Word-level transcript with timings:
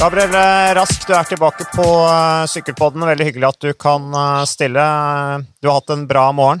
Gabriel 0.00 0.28
Rask, 0.76 1.06
du 1.08 1.14
er 1.16 1.24
tilbake 1.24 1.64
på 1.72 1.84
uh, 2.04 2.44
Sykkelpodden. 2.52 3.00
Veldig 3.08 3.26
hyggelig 3.30 3.46
at 3.48 3.62
du 3.64 3.70
kan 3.80 4.10
uh, 4.12 4.42
stille. 4.44 4.82
Du 5.56 5.70
har 5.70 5.78
hatt 5.78 5.92
en 5.94 6.02
bra 6.10 6.26
morgen? 6.36 6.60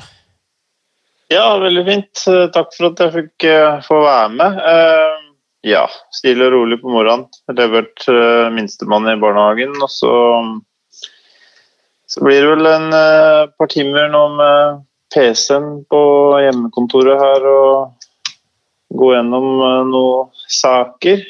Ja, 1.28 1.58
veldig 1.60 1.82
fint. 1.84 2.22
Takk 2.54 2.72
for 2.72 2.88
at 2.88 3.02
jeg 3.04 3.12
fikk 3.18 3.46
uh, 3.50 3.82
få 3.84 4.00
være 4.06 4.32
med. 4.38 4.56
ja, 5.68 5.84
stille 6.16 6.48
og 6.48 6.56
rolig 6.56 6.80
på 6.80 6.94
morgenen. 6.94 7.28
Levert 7.52 8.08
minstemann 8.56 9.12
i 9.12 9.18
barnehagen. 9.20 9.76
Og 9.84 9.92
så, 9.92 10.16
så 12.08 12.24
blir 12.24 12.40
det 12.40 12.54
vel 12.54 12.72
en 12.72 12.90
par 13.52 13.72
timer 13.74 14.08
nå 14.16 14.26
med 14.40 14.84
PC-en 15.12 15.82
på 15.92 16.04
hjemmekontoret 16.40 17.20
her 17.20 17.52
og 17.52 18.96
gå 18.96 19.12
gjennom 19.12 19.50
noen 19.92 20.46
saker. 20.48 21.26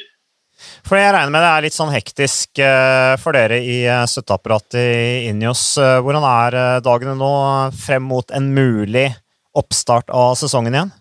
For 0.87 0.95
jeg 0.95 1.11
regner 1.11 1.33
med 1.33 1.43
det 1.43 1.47
er 1.51 1.63
litt 1.65 1.75
sånn 1.75 1.91
hektisk 1.91 2.61
eh, 2.63 3.13
for 3.19 3.35
dere 3.35 3.57
i 3.59 3.81
eh, 3.83 4.05
støtteapparatet 4.07 4.77
i 4.79 5.25
Injos. 5.27 5.63
Eh, 5.83 5.97
hvordan 5.99 6.23
er 6.23 6.57
dagene 6.85 7.17
nå 7.19 7.31
frem 7.75 8.05
mot 8.07 8.31
en 8.31 8.47
mulig 8.55 9.09
oppstart 9.57 10.07
av 10.15 10.37
sesongen 10.39 10.77
igjen? 10.77 10.93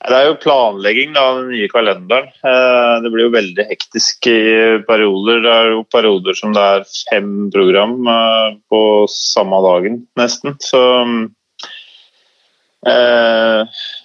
Det 0.00 0.16
er 0.16 0.30
jo 0.30 0.38
planlegging 0.40 1.12
av 1.20 1.42
den 1.42 1.50
nye 1.52 1.68
kalenderen. 1.68 2.30
Det 3.04 3.10
blir 3.12 3.26
jo 3.26 3.34
veldig 3.34 3.66
hektisk 3.68 4.30
i 4.32 4.38
perioder. 4.88 5.42
Det 5.44 5.50
er 5.52 5.68
jo 5.74 5.82
perioder 5.92 6.38
som 6.38 6.54
det 6.56 6.62
er 6.64 6.86
fem 7.10 7.34
program 7.52 7.98
på 8.72 8.80
samme 9.12 9.60
dagen, 9.66 10.00
nesten. 10.16 10.56
Så 10.64 10.80
Eh, 11.10 11.39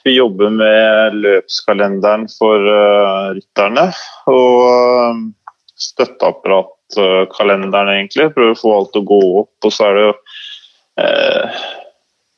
vi 0.03 0.15
jobber 0.15 0.49
med 0.51 1.13
løpskalenderen 1.23 2.27
for 2.31 2.59
uh, 2.59 3.33
rytterne. 3.37 3.93
Og 4.31 4.67
uh, 4.67 5.15
støtteapparatkalenderen, 5.79 7.89
egentlig. 7.93 8.33
Prøver 8.35 8.51
å 8.55 8.59
få 8.59 8.69
alt 8.75 8.91
til 8.95 9.03
å 9.05 9.09
gå 9.13 9.21
opp. 9.43 9.55
Og 9.63 9.71
så 9.73 9.81
er 9.89 9.93
det 9.95 10.03
jo 10.05 10.13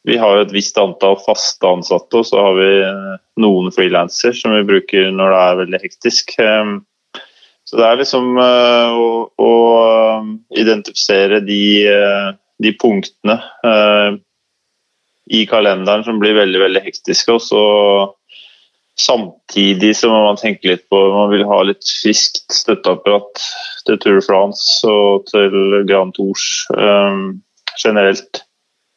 Vi 0.08 0.16
har 0.18 0.34
et 0.40 0.56
visst 0.56 0.78
antall 0.80 1.18
faste 1.20 1.68
ansatte, 1.68 2.18
og 2.18 2.26
så 2.26 2.42
har 2.42 2.54
vi 2.56 2.84
noen 3.44 3.72
frilanser 3.76 4.34
som 4.34 4.52
vi 4.56 4.64
bruker 4.66 5.12
når 5.12 5.32
det 5.34 5.40
er 5.42 5.60
veldig 5.60 5.80
hektisk. 5.84 6.32
Så 7.68 7.78
det 7.78 7.86
er 7.86 7.96
liksom 8.00 8.38
å, 8.40 9.30
å 9.36 9.52
identifisere 10.56 11.40
de, 11.44 11.92
de 12.64 12.72
punktene 12.80 13.36
i 15.30 15.46
kalenderen 15.50 16.06
som 16.06 16.20
blir 16.22 16.38
veldig 16.38 16.62
veldig 16.64 16.84
hektiske. 16.86 17.34
og 17.34 17.44
så 17.44 17.64
Samtidig 18.98 19.92
så 19.94 20.10
må 20.10 20.24
man 20.26 20.40
tenke 20.42 20.72
litt 20.72 20.88
på 20.90 20.98
man 21.14 21.30
vil 21.30 21.44
ha 21.46 21.60
litt 21.68 21.86
friskt 22.02 22.50
støtteapparat 22.50 23.44
til 23.86 24.00
Tour 24.02 24.18
de 24.18 24.24
France 24.26 24.90
og 24.90 25.28
til 25.30 25.84
Grand 25.86 26.16
Tours 26.18 26.66
um, 26.74 27.36
generelt. 27.78 28.42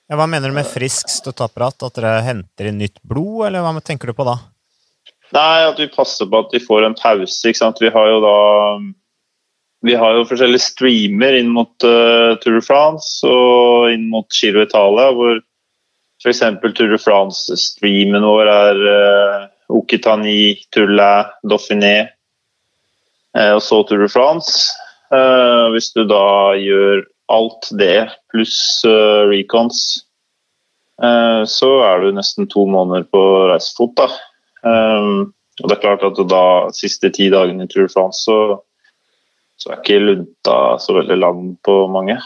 Ja, 0.09 0.17
hva 0.17 0.25
mener 0.25 0.49
du 0.49 0.57
med 0.57 0.71
friskt 0.71 1.13
støtteapparat? 1.13 1.85
At 1.85 2.01
dere 2.01 2.15
henter 2.25 2.71
inn 2.71 2.81
nytt 2.81 2.97
blod, 3.05 3.51
eller 3.51 3.67
hva 3.67 3.75
tenker 3.85 4.09
du 4.09 4.17
på 4.17 4.25
da? 4.25 4.39
Nei, 5.37 5.69
at 5.69 5.79
vi 5.79 5.91
passer 5.93 6.27
på 6.27 6.41
at 6.47 6.57
de 6.57 6.63
får 6.65 6.89
en 6.89 6.97
pause. 6.97 7.37
ikke 7.45 7.61
sant? 7.61 7.85
Vi 7.85 7.93
har 7.93 8.09
jo 8.09 8.25
da 8.25 8.39
vi 9.85 9.95
har 9.97 10.17
jo 10.17 10.27
forskjellige 10.29 10.65
streamer 10.65 11.37
inn 11.39 11.53
mot 11.53 11.73
uh, 11.85 12.41
Tour 12.41 12.57
de 12.57 12.65
France 12.65 13.21
og 13.29 13.93
inn 13.93 14.09
mot 14.13 14.29
Giro 14.33 14.65
Italia, 14.65 15.13
hvor 15.17 15.45
F.eks. 16.21 16.43
Tour 16.77 16.93
de 16.93 16.99
France-streamen 17.01 18.25
vår 18.27 18.51
er 18.53 18.83
uh, 18.85 19.47
Okitani, 19.73 20.59
Tulla, 20.75 21.31
Dauphiné 21.47 21.97
uh, 23.39 23.55
og 23.57 23.63
så 23.65 23.83
Tour 23.89 24.05
de 24.05 24.11
France. 24.13 24.69
Uh, 25.11 25.73
hvis 25.75 25.91
du 25.97 26.05
da 26.09 26.53
gjør 26.61 27.07
alt 27.33 27.71
det 27.81 28.11
pluss 28.33 28.85
uh, 28.87 29.27
recons, 29.31 30.07
så 31.01 31.69
er 31.81 32.03
du 32.03 32.11
nesten 32.13 32.45
to 32.53 32.67
måneder 32.69 33.07
på 33.09 33.21
reisefot. 33.49 33.95
da. 33.97 34.11
Um, 34.61 35.31
og 35.63 35.71
det 35.71 35.79
er 35.79 35.81
klart 35.81 36.03
at 36.05 36.19
da 36.29 36.43
siste 36.77 37.09
ti 37.17 37.31
dagene 37.33 37.65
i 37.65 37.71
Tour 37.73 37.87
de 37.87 37.93
France 37.95 38.27
så 38.27 38.37
så 39.61 39.75
er 39.75 39.81
ikke 39.83 40.01
lunta 40.01 40.57
så 40.81 40.95
veldig 40.97 41.17
lang 41.21 41.41
på 41.65 41.75
mange. 41.93 42.17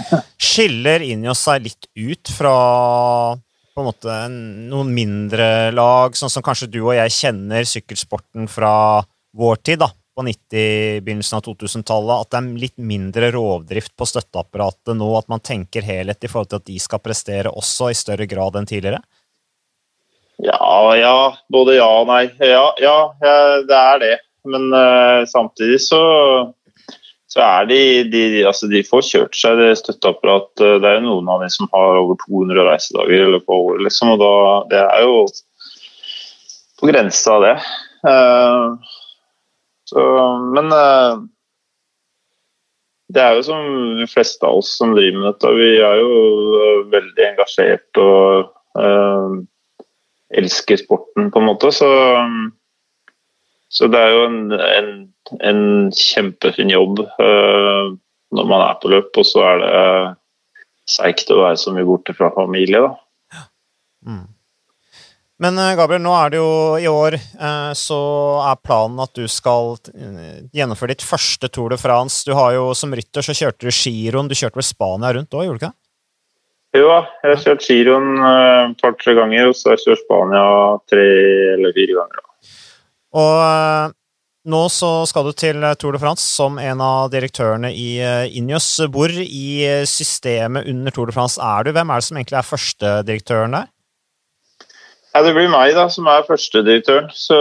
Skiller 0.52 1.00
Injos 1.06 1.40
seg 1.46 1.64
litt 1.64 1.88
ut 1.96 2.28
fra 2.36 2.56
på 3.72 3.80
en 3.80 3.88
måte 3.88 4.16
noen 4.28 4.90
mindre 4.92 5.46
lag, 5.72 6.12
sånn 6.12 6.28
som 6.28 6.44
kanskje 6.44 6.68
du 6.74 6.82
og 6.82 6.92
jeg 6.92 7.14
kjenner 7.14 7.64
sykkelsporten 7.64 8.50
fra 8.52 8.74
vår 9.32 9.62
tid, 9.64 9.80
da, 9.80 9.88
på 9.88 10.24
90, 10.26 11.00
begynnelsen 11.06 11.38
av 11.38 11.46
2000-tallet, 11.46 12.20
at 12.20 12.34
det 12.34 12.40
er 12.42 12.60
litt 12.66 12.76
mindre 12.76 13.30
rovdrift 13.32 13.94
på 13.96 14.08
støtteapparatet 14.10 14.92
nå, 14.98 15.08
at 15.16 15.30
man 15.32 15.40
tenker 15.40 15.86
helhet 15.88 16.20
i 16.20 16.28
forhold 16.28 16.52
til 16.52 16.60
at 16.60 16.68
de 16.68 16.76
skal 16.84 17.00
prestere 17.00 17.52
også 17.52 17.88
i 17.88 17.96
større 17.96 18.28
grad 18.28 18.60
enn 18.60 18.68
tidligere? 18.68 19.00
Ja, 20.42 20.92
ja. 20.98 21.16
Både 21.52 21.78
ja 21.78 21.88
og 22.02 22.10
nei. 22.10 22.26
Ja, 22.42 22.66
ja 22.82 22.96
det 23.64 23.78
er 23.78 24.04
det. 24.04 24.14
Men 24.48 24.72
uh, 24.74 25.22
samtidig 25.30 25.78
så 25.84 26.02
så 27.32 27.40
er 27.40 27.68
de, 27.70 27.80
de, 28.12 28.22
altså 28.44 28.68
de 28.68 28.82
får 28.84 29.06
kjørt 29.08 29.36
seg 29.38 29.56
det 29.56 29.70
støtteapparat. 29.80 30.50
Det 30.58 30.88
er 30.88 30.98
jo 30.98 31.06
noen 31.06 31.30
av 31.32 31.40
de 31.40 31.48
som 31.54 31.70
har 31.72 32.00
over 32.02 32.18
200 32.26 32.66
reisedager 32.66 33.24
i 33.24 33.30
løpet 33.36 33.54
av 33.54 33.68
året, 33.70 33.84
liksom, 33.86 34.10
og 34.12 34.20
da, 34.20 34.32
det 34.68 34.82
er 34.82 35.06
jo 35.06 35.14
på 36.82 36.90
grensa 36.90 37.38
av 37.38 37.46
det. 37.46 37.54
Uh, 38.02 38.74
så, 39.88 40.02
men 40.52 40.68
uh, 40.74 41.22
det 43.12 43.22
er 43.22 43.38
jo 43.38 43.46
som 43.46 43.68
de 44.00 44.08
fleste 44.10 44.48
av 44.48 44.60
oss 44.60 44.74
som 44.80 44.92
driver 44.96 45.22
med 45.22 45.28
dette, 45.30 45.56
vi 45.56 45.70
er 45.78 46.02
jo 46.02 46.12
uh, 46.58 46.80
veldig 46.92 47.28
engasjert 47.30 48.02
og 48.02 48.50
elsker 50.32 50.80
sporten, 50.80 51.28
på 51.32 51.40
en 51.40 51.48
måte. 51.48 51.68
Så, 51.76 51.88
så 53.72 53.88
det 53.88 54.00
er 54.00 54.12
jo 54.12 54.24
en, 54.28 54.40
en 54.52 54.92
en 55.40 55.90
kjempefin 55.94 56.72
jobb 56.72 57.00
uh, 57.00 57.94
når 58.32 58.48
man 58.48 58.64
er 58.64 58.76
på 58.80 58.90
løp, 58.92 59.16
og 59.16 59.26
så 59.28 59.44
er 59.46 59.62
det 59.62 59.72
uh, 59.72 60.12
seigt 60.88 61.30
å 61.30 61.42
være 61.44 61.58
så 61.60 61.74
mye 61.74 61.86
borte 61.86 62.14
fra 62.16 62.32
familie, 62.34 62.82
da. 62.82 63.42
Mm. 64.02 64.24
Men 65.42 65.58
uh, 65.58 65.74
Gabriel, 65.78 66.02
nå 66.04 66.14
er 66.16 66.32
det 66.32 66.40
jo 66.40 66.50
i 66.80 66.88
år 66.90 67.18
så 67.78 68.00
er 68.46 68.58
planen 68.62 69.00
at 69.02 69.14
du 69.16 69.24
skal 69.30 69.74
gjennomføre 70.54 70.94
ditt 70.94 71.04
første 71.06 71.48
Tour 71.50 71.72
de 71.72 71.78
France. 71.80 72.22
Du 72.28 72.34
har 72.38 72.52
jo 72.54 72.68
Som 72.78 72.94
rytter 72.94 73.24
så 73.24 73.34
kjørte 73.34 73.66
du 73.66 73.72
giroen. 73.74 74.28
Du 74.30 74.36
kjørte 74.38 74.60
vel 74.60 74.66
Spania 74.66 75.10
rundt 75.16 75.34
òg, 75.34 75.46
gjorde 75.48 75.58
du 75.58 75.64
ikke? 75.64 75.72
Jo, 76.78 76.92
jeg 77.24 77.32
har 77.32 77.42
kjørt 77.42 77.66
giroen 77.66 78.12
et 78.22 78.84
par-tre 78.84 79.16
ganger, 79.18 79.50
og 79.50 79.58
så 79.58 79.72
har 79.72 79.80
jeg 79.80 79.88
kjørt 79.88 80.04
Spania 80.04 80.44
tre 80.92 81.08
eller 81.56 81.74
fire 81.74 81.98
ganger. 81.98 82.22
Da. 82.22 82.31
Og 83.12 83.92
nå 84.42 84.62
så 84.74 85.04
skal 85.06 85.28
du 85.28 85.36
til 85.38 85.62
eh, 85.62 85.76
Tour 85.78 85.94
de 85.94 86.00
France 86.02 86.24
som 86.26 86.56
en 86.58 86.80
av 86.82 87.12
direktørene 87.12 87.70
i 87.70 87.94
Injøs. 88.02 88.40
Injos. 88.42 88.70
Hvor 88.90 89.14
i 89.22 89.46
eh, 89.68 89.84
systemet 89.86 90.66
under 90.66 90.90
Tour 90.94 91.06
de 91.06 91.14
France 91.14 91.38
er 91.38 91.62
du? 91.62 91.70
Hvem 91.76 91.92
er 91.92 92.02
det 92.02 92.08
som 92.08 92.18
egentlig 92.18 92.40
er 92.40 92.48
førstedirektøren 92.48 93.54
der? 93.54 93.70
Ja, 95.12 95.22
det 95.22 95.34
blir 95.36 95.50
meg 95.52 95.76
da, 95.76 95.86
som 95.92 96.08
er 96.10 96.26
førstedirektøren. 96.26 97.10
Så 97.14 97.38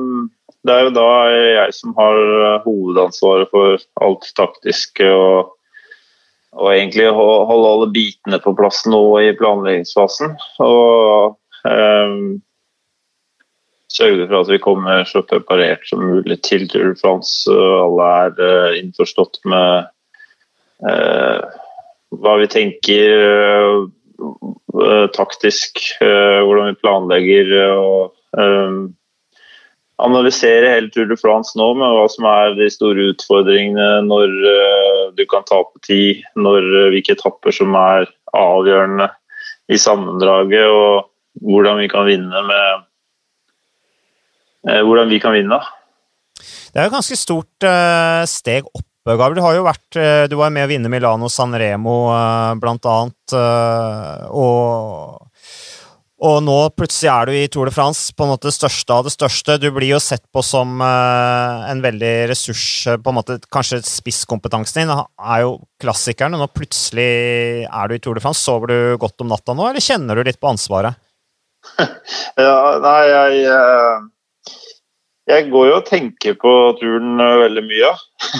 mm, 0.00 0.30
det 0.64 0.76
er 0.76 0.86
jo 0.86 0.96
da 0.96 1.08
jeg 1.28 1.76
som 1.76 1.92
har 1.98 2.20
hovedansvaret 2.64 3.50
for 3.52 3.82
alt 4.00 4.28
taktiske 4.38 5.08
og, 5.12 5.50
og 6.56 6.70
egentlig 6.72 7.10
holde 7.12 7.72
alle 7.74 7.90
bitene 7.92 8.40
på 8.40 8.54
plass 8.56 8.86
nå 8.88 9.02
i 9.26 9.34
planleggingsfasen. 9.36 10.38
Og 10.64 11.36
um, 11.66 12.38
sørge 13.90 14.26
for 14.28 14.40
at 14.40 14.52
vi 14.52 14.60
kommer 14.62 15.04
så 15.08 15.22
preparert 15.26 15.86
som 15.88 16.02
mulig 16.04 16.40
til 16.46 16.68
Tour 16.70 16.92
de 16.92 17.00
France. 17.00 17.50
Alle 17.50 18.10
er 18.24 18.38
uh, 18.38 18.78
innforstått 18.78 19.40
med 19.50 19.90
uh, 20.86 21.40
hva 22.20 22.36
vi 22.40 22.48
tenker 22.50 23.10
uh, 23.26 25.06
taktisk, 25.14 25.82
hvordan 26.00 26.72
vi 26.72 26.80
planlegger. 26.80 27.52
og 27.74 28.16
analysere 30.00 30.70
hele 30.70 30.88
Tour 30.94 31.08
de 31.10 31.16
France 31.18 31.58
nå 31.58 31.66
med 31.76 31.92
hva 31.92 32.04
som 32.08 32.26
er 32.30 32.54
de 32.56 32.68
store 32.72 33.10
utfordringene, 33.12 33.88
når 34.06 34.36
du 35.18 35.24
kan 35.28 35.44
tape 35.48 35.82
tid, 35.84 36.22
når, 36.38 36.68
hvilke 36.94 37.16
etapper 37.18 37.52
som 37.52 37.74
er 37.76 38.06
avgjørende 38.38 39.10
i 39.68 39.78
sammendraget, 39.78 40.70
og 40.70 41.10
hvordan 41.44 41.82
vi 41.82 41.90
kan 41.92 42.08
vinne 42.08 42.44
med 42.46 42.62
Eh, 42.70 42.89
hvordan 44.64 45.08
vi 45.08 45.20
kan 45.22 45.32
vinne. 45.32 45.60
Det 46.70 46.78
er 46.78 46.86
jo 46.86 46.92
et 46.92 46.98
ganske 46.98 47.18
stort 47.18 47.66
uh, 47.66 48.22
steg 48.30 48.68
opp, 48.68 48.86
Gabriel. 49.08 49.40
Du 49.40 49.44
har 49.44 49.56
jo 49.56 49.66
vært 49.66 49.98
uh, 49.98 50.28
Du 50.30 50.36
var 50.38 50.52
med 50.54 50.68
å 50.68 50.70
vinne 50.70 50.92
Milano 50.92 51.30
San 51.32 51.56
Remo, 51.56 52.04
uh, 52.12 52.54
blant 52.60 52.86
annet. 52.86 53.34
og 54.30 55.26
Og 56.20 56.36
nå 56.44 56.58
plutselig 56.76 57.10
er 57.10 57.26
du 57.26 57.34
i 57.34 57.48
Tour 57.50 57.66
de 57.66 57.74
France, 57.74 58.12
på 58.14 58.26
en 58.26 58.30
måte 58.34 58.50
det 58.50 58.54
største 58.54 58.92
av 58.94 59.06
det 59.08 59.14
største. 59.14 59.56
Du 59.58 59.70
blir 59.74 59.94
jo 59.94 60.00
sett 60.04 60.22
på 60.30 60.44
som 60.44 60.82
en 60.84 61.80
veldig 61.80 62.12
ressurs 62.30 62.64
på 63.00 63.12
en 63.12 63.16
måte, 63.16 63.38
Kanskje 63.50 63.80
spisskompetansen 63.88 64.82
din 64.82 64.92
er 64.94 65.42
jo 65.46 65.56
klassikeren, 65.80 66.36
og 66.36 66.44
nå 66.44 66.50
plutselig 66.52 67.10
er 67.64 67.88
du 67.88 67.96
i 67.96 68.02
Tour 68.04 68.20
de 68.20 68.24
France. 68.26 68.44
Sover 68.44 68.68
du 68.68 69.00
godt 69.00 69.24
om 69.24 69.32
natta 69.32 69.56
nå, 69.56 69.70
eller 69.70 69.82
kjenner 69.82 70.20
du 70.20 70.28
litt 70.28 70.40
på 70.40 70.52
ansvaret? 70.52 71.00
ja, 71.80 72.56
nei, 72.84 73.00
jeg 73.08 74.10
Jeg 75.30 75.50
går 75.52 75.68
jo 75.70 75.74
og 75.78 75.86
tenker 75.86 76.34
på 76.40 76.54
turen 76.80 77.18
veldig 77.18 77.62
mye. 77.66 77.90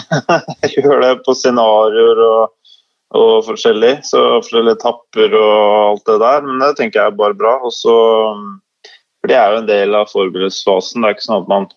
jeg 0.65 0.73
gjør 0.81 1.05
det 1.05 1.13
på 1.25 1.35
scenarioer 1.37 2.25
og 2.25 2.41
og 3.17 3.43
forskjellig. 3.47 3.97
Så 4.07 4.21
forskjellige 4.39 4.79
etapper 4.79 5.35
og 5.35 5.61
alt 5.89 6.07
det 6.07 6.17
der. 6.23 6.47
Men 6.47 6.63
det 6.63 6.73
tenker 6.79 7.01
jeg 7.01 7.13
er 7.13 7.21
bare 7.21 7.37
bra. 7.37 7.57
Og 7.65 7.73
så 7.75 7.95
For 9.21 9.29
det 9.29 9.37
er 9.37 9.51
jo 9.53 9.61
en 9.61 9.69
del 9.69 9.93
av 9.93 10.09
forberedelsesfasen. 10.09 11.03
Det 11.03 11.09
er 11.09 11.17
ikke 11.17 11.27
sånn 11.27 11.43
at 11.43 11.51
man 11.51 11.71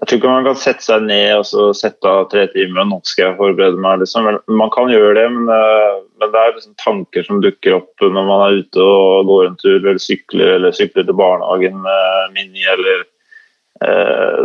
jeg 0.00 0.08
tror 0.08 0.18
ikke 0.18 0.30
man 0.32 0.46
kan 0.48 0.56
sette 0.58 0.82
seg 0.82 1.04
ned 1.06 1.36
og 1.36 1.44
så 1.46 1.64
sette 1.78 2.10
av 2.10 2.24
tre 2.32 2.48
timer 2.50 2.80
og 2.82 2.88
nå 2.90 2.96
skal 3.06 3.28
jeg 3.28 3.36
forberede 3.38 3.78
meg. 3.78 4.00
Liksom. 4.00 4.26
Man 4.58 4.72
kan 4.74 4.90
gjøre 4.90 5.12
det, 5.20 5.26
men, 5.30 5.46
eh, 5.54 6.00
men 6.18 6.32
det 6.32 6.40
er 6.40 6.56
liksom 6.56 6.74
tanker 6.82 7.26
som 7.28 7.38
dukker 7.44 7.76
opp 7.76 8.02
når 8.02 8.26
man 8.26 8.42
er 8.42 8.58
ute 8.64 8.82
og 8.82 9.30
går 9.30 9.46
en 9.46 9.60
tur 9.60 9.76
eller 9.76 10.02
sykler 10.02 10.56
eller 10.56 10.74
sykler 10.74 11.06
til 11.06 11.14
barnehagen 11.20 11.78
med 11.84 12.34
Mini 12.34 12.66
eller 12.74 13.04
eh, 13.04 13.13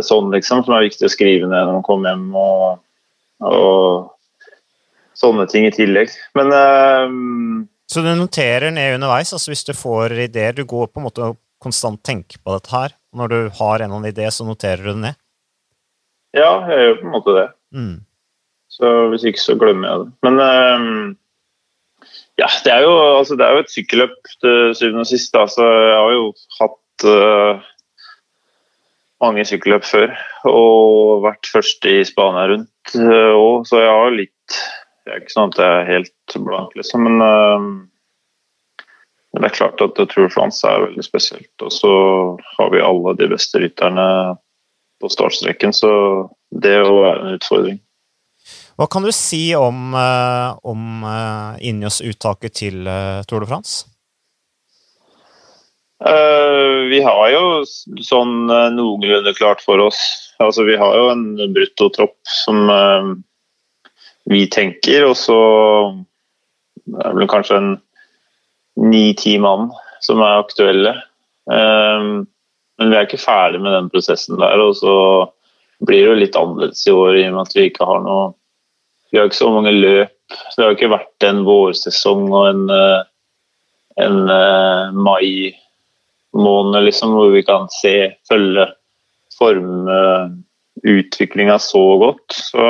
sånn, 0.04 0.32
liksom, 0.34 0.64
som 0.66 0.74
er 0.74 0.88
viktig 0.88 1.06
å 1.06 1.12
skrive 1.12 1.46
ned 1.46 1.62
når 1.68 1.76
man 1.76 1.84
kommer 1.86 2.10
hjem. 2.10 2.24
og, 2.36 2.80
og 3.46 4.10
sånne 5.20 5.46
ting 5.50 5.66
i 5.68 5.74
tillegg. 5.74 6.12
Men 6.38 6.52
uh, 6.54 7.06
Så 7.90 8.04
du 8.04 8.10
noterer 8.16 8.72
ned 8.74 8.96
underveis, 8.98 9.32
altså 9.36 9.52
hvis 9.52 9.66
du 9.68 9.74
får 9.76 10.16
ideer? 10.26 10.56
Du 10.56 10.64
går 10.68 10.90
på 10.90 11.00
en 11.00 11.08
måte 11.08 11.32
og 11.32 11.40
konstant 11.60 12.00
tenker 12.06 12.40
på 12.40 12.56
dette 12.56 12.72
her? 12.74 12.96
Når 13.16 13.32
du 13.32 13.40
har 13.58 13.80
en 13.80 13.88
eller 13.88 13.98
annen 13.98 14.12
idé, 14.12 14.28
så 14.32 14.46
noterer 14.46 14.84
du 14.84 14.92
det 14.94 15.02
ned? 15.08 15.18
Ja, 16.36 16.52
jeg 16.70 16.86
gjør 16.86 17.00
på 17.00 17.08
en 17.08 17.16
måte 17.16 17.34
det. 17.36 17.48
Mm. 17.74 17.96
Så 18.70 18.92
hvis 19.10 19.26
ikke, 19.26 19.42
så 19.42 19.56
glemmer 19.58 19.90
jeg 19.90 20.04
det. 20.04 20.12
Men 20.26 20.38
uh, 20.40 22.06
ja, 22.40 22.48
det 22.64 22.72
er, 22.72 22.86
jo, 22.86 22.94
altså, 23.18 23.36
det 23.36 23.44
er 23.44 23.56
jo 23.56 23.64
et 23.64 23.74
sykkelløp 23.74 24.30
til 24.40 24.70
syvende 24.78 25.04
og 25.04 25.10
sist. 25.10 25.34
Altså, 25.36 25.58
Så 25.58 25.66
jeg 25.90 25.98
har 25.98 26.14
jo 26.14 26.28
hatt 26.60 27.08
uh, 27.10 27.66
mange 29.20 29.44
sykkelløp 29.48 29.84
før 29.84 30.12
og 30.48 31.24
vært 31.26 31.48
først 31.52 31.84
i 31.88 31.98
Spania 32.08 32.46
rundt 32.54 32.94
òg, 32.96 33.66
så 33.68 33.82
jeg 33.82 33.90
har 33.92 34.14
litt 34.16 34.60
det 35.10 35.16
er 35.16 35.22
ikke 35.24 35.32
sånn 35.34 35.50
at 35.50 35.58
jeg 35.58 35.76
er 35.76 35.88
helt 35.88 36.34
blank, 36.44 36.74
liksom. 36.78 37.06
Men, 37.08 37.22
uh, 37.24 38.84
det 39.34 39.46
er 39.48 39.56
klart 39.56 39.82
at 39.82 39.98
Tour 39.98 40.26
de 40.26 40.32
France 40.32 40.66
er 40.66 40.84
veldig 40.84 41.04
spesielt. 41.06 41.54
Og 41.64 41.72
så 41.74 41.92
har 42.58 42.72
vi 42.74 42.82
alle 42.84 43.16
de 43.18 43.30
beste 43.32 43.62
rytterne 43.62 44.06
på 45.00 45.10
startstreken, 45.10 45.72
så 45.74 45.90
det 46.50 46.76
er 46.76 46.84
jo 46.84 47.00
en 47.08 47.38
utfordring. 47.38 47.80
Hva 48.78 48.86
kan 48.90 49.04
du 49.04 49.10
si 49.12 49.50
om, 49.56 49.90
uh, 49.96 50.56
om 50.62 51.04
uh, 51.04 51.56
Injos-uttaket 51.58 52.60
til 52.62 52.84
Tour 53.28 53.44
de 53.44 53.50
France? 53.50 53.86
Uh, 56.00 56.88
vi 56.88 57.02
har 57.04 57.26
jo 57.28 57.44
sånn 58.04 58.46
noenlunde 58.48 59.34
klart 59.36 59.60
for 59.64 59.82
oss. 59.84 60.00
Altså, 60.40 60.64
vi 60.64 60.78
har 60.80 60.96
jo 60.96 61.10
en 61.12 61.26
bruttotropp 61.52 62.16
som 62.24 62.70
uh, 62.72 63.12
vi 64.30 64.46
tenker. 64.52 65.04
Og 65.10 65.16
så 65.20 65.38
er 66.96 67.04
det 67.10 67.18
vel 67.20 67.30
kanskje 67.30 67.60
en 67.60 67.70
ni-ti 68.80 69.36
mann 69.42 69.68
som 70.00 70.22
er 70.24 70.40
aktuelle. 70.40 70.94
Men 72.80 72.92
vi 72.92 72.96
er 72.96 73.04
ikke 73.04 73.20
ferdig 73.20 73.60
med 73.60 73.74
den 73.74 73.90
prosessen 73.92 74.38
der. 74.40 74.62
Og 74.64 74.78
så 74.78 74.94
blir 75.84 76.00
det 76.00 76.08
jo 76.08 76.18
litt 76.20 76.38
annerledes 76.38 76.86
i 76.88 76.94
år 76.94 77.18
i 77.18 77.26
og 77.28 77.34
med 77.34 77.42
at 77.42 77.56
vi 77.56 77.66
ikke 77.68 77.88
har 77.88 78.00
noe 78.04 78.30
Vi 79.10 79.18
har 79.18 79.26
ikke 79.26 79.40
så 79.40 79.50
mange 79.50 79.72
løp. 79.74 80.14
Det 80.54 80.62
har 80.62 80.76
ikke 80.76 80.92
vært 80.92 81.24
en 81.26 81.40
vårsesong 81.42 82.28
og 82.30 82.44
en, 82.46 82.60
eh, 82.70 83.00
en 84.04 84.20
mai 84.94 85.50
måned 86.36 86.84
liksom, 86.86 87.10
hvor 87.16 87.30
vi 87.34 87.42
kan 87.46 87.68
se, 87.74 87.96
følge 88.28 88.64
formutviklinga 89.38 91.58
så 91.62 91.84
godt. 91.98 92.28
Så 92.50 92.60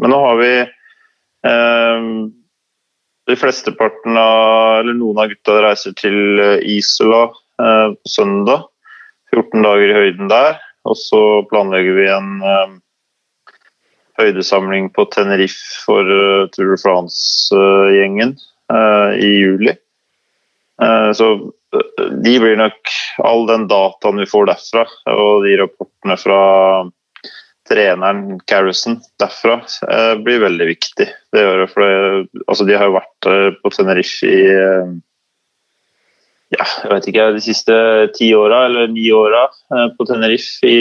men 0.00 0.14
nå 0.14 0.18
har 0.24 0.36
vi 0.40 0.52
eh, 1.50 2.00
de 3.28 3.36
flesteparten 3.36 4.16
av 4.16 4.80
Eller 4.80 4.94
noen 4.96 5.18
av 5.20 5.28
gutta 5.32 5.58
reiser 5.66 5.92
til 5.98 6.40
eh, 6.40 6.62
Isola 6.78 7.26
eh, 7.60 7.88
på 7.96 8.14
søndag. 8.14 8.68
14 9.34 9.62
dager 9.62 9.90
i 9.90 9.98
høyden 9.98 10.30
der. 10.30 10.62
Og 10.88 10.96
så 10.98 11.20
planlegger 11.50 11.98
vi 11.98 12.06
en 12.10 12.30
eh, 12.42 12.78
høydesamling 14.20 14.90
på 14.96 15.06
Tenerife 15.14 15.84
for 15.84 16.04
uh, 16.04 16.48
Tour 16.52 16.74
de 16.74 16.80
France-gjengen 16.82 18.34
uh, 18.68 19.14
i 19.16 19.30
juli. 19.38 19.72
Uh, 20.82 21.08
så 21.16 21.30
de 22.24 22.32
blir 22.42 22.56
nok 22.58 22.94
all 23.22 23.44
den 23.46 23.68
dataen 23.70 24.18
vi 24.18 24.28
får 24.28 24.48
derfra, 24.50 24.86
og 25.12 25.44
de 25.46 25.58
rapportene 25.60 26.16
fra 26.18 26.40
treneren 27.70 28.40
Carrison 28.50 28.98
derfra 29.20 29.60
eh, 29.86 30.14
blir 30.24 30.42
veldig 30.42 30.66
viktig. 30.72 31.06
Det 31.30 31.44
gjør 31.44 31.62
det, 31.62 31.68
for 31.70 31.84
det, 31.84 32.42
altså, 32.46 32.66
De 32.66 32.76
har 32.76 32.88
jo 32.88 32.96
vært 32.96 33.30
eh, 33.30 33.46
på 33.62 33.72
Tenerife 33.74 34.26
i 34.26 34.42
eh, 34.50 34.96
ja, 36.50 36.66
jeg 36.82 36.90
vet 36.90 37.08
ikke, 37.12 37.28
de 37.36 37.44
siste 37.44 37.74
ti 38.16 38.32
åra 38.34 38.64
eller 38.66 38.88
ni 38.90 39.04
åra 39.14 39.44
på 39.94 40.06
Tenerife 40.08 40.66
i 40.66 40.80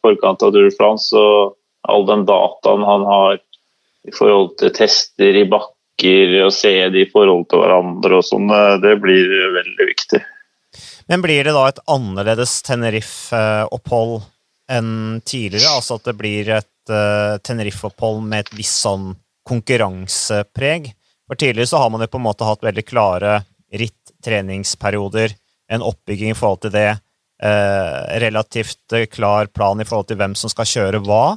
forkant 0.00 0.40
av 0.40 0.54
Tour 0.54 0.64
de 0.64 0.72
France. 0.72 1.12
Og 1.12 1.52
all 1.84 2.06
den 2.08 2.24
dataen 2.24 2.86
han 2.88 3.04
har 3.04 3.36
i 4.08 4.14
forhold 4.16 4.54
til 4.56 4.72
tester 4.72 5.36
i 5.36 5.44
bakker 5.96 6.44
og 6.44 6.52
se 6.52 6.88
de 6.90 7.02
i 7.04 7.10
forhold 7.10 7.48
til 7.48 7.60
hverandre 7.60 8.18
og 8.18 8.24
sånn, 8.24 8.50
eh, 8.50 8.80
det 8.80 9.00
blir 9.00 9.28
veldig 9.54 9.86
viktig. 9.88 10.20
Men 11.08 11.22
blir 11.22 11.44
det 11.44 11.52
da 11.54 11.68
et 11.68 11.78
annerledes 11.86 12.62
Tenerife-opphold 12.62 14.22
enn 14.68 15.22
tidligere. 15.24 15.76
Altså 15.76 15.96
at 15.96 16.04
det 16.04 16.16
blir 16.18 16.48
et 16.50 16.90
uh, 16.90 17.38
Tenerife-opphold 17.38 18.24
med 18.26 18.40
et 18.40 18.56
visst 18.58 18.82
sånn 18.82 19.14
konkurransepreg. 19.46 20.90
For 21.28 21.38
tidligere 21.38 21.70
så 21.70 21.78
har 21.78 21.90
man 21.90 22.02
jo 22.02 22.10
på 22.10 22.18
en 22.18 22.26
måte 22.26 22.44
hatt 22.44 22.64
veldig 22.66 22.84
klare 22.84 23.44
ritt-treningsperioder, 23.70 25.36
en 25.70 25.82
oppbygging 25.86 26.34
i 26.34 26.36
forhold 26.36 26.64
til 26.66 26.74
det, 26.74 26.98
uh, 26.98 28.18
relativt 28.18 28.98
klar 29.14 29.46
plan 29.46 29.80
i 29.80 29.86
forhold 29.86 30.10
til 30.10 30.18
hvem 30.18 30.34
som 30.34 30.50
skal 30.50 30.66
kjøre 30.66 31.04
hva. 31.06 31.36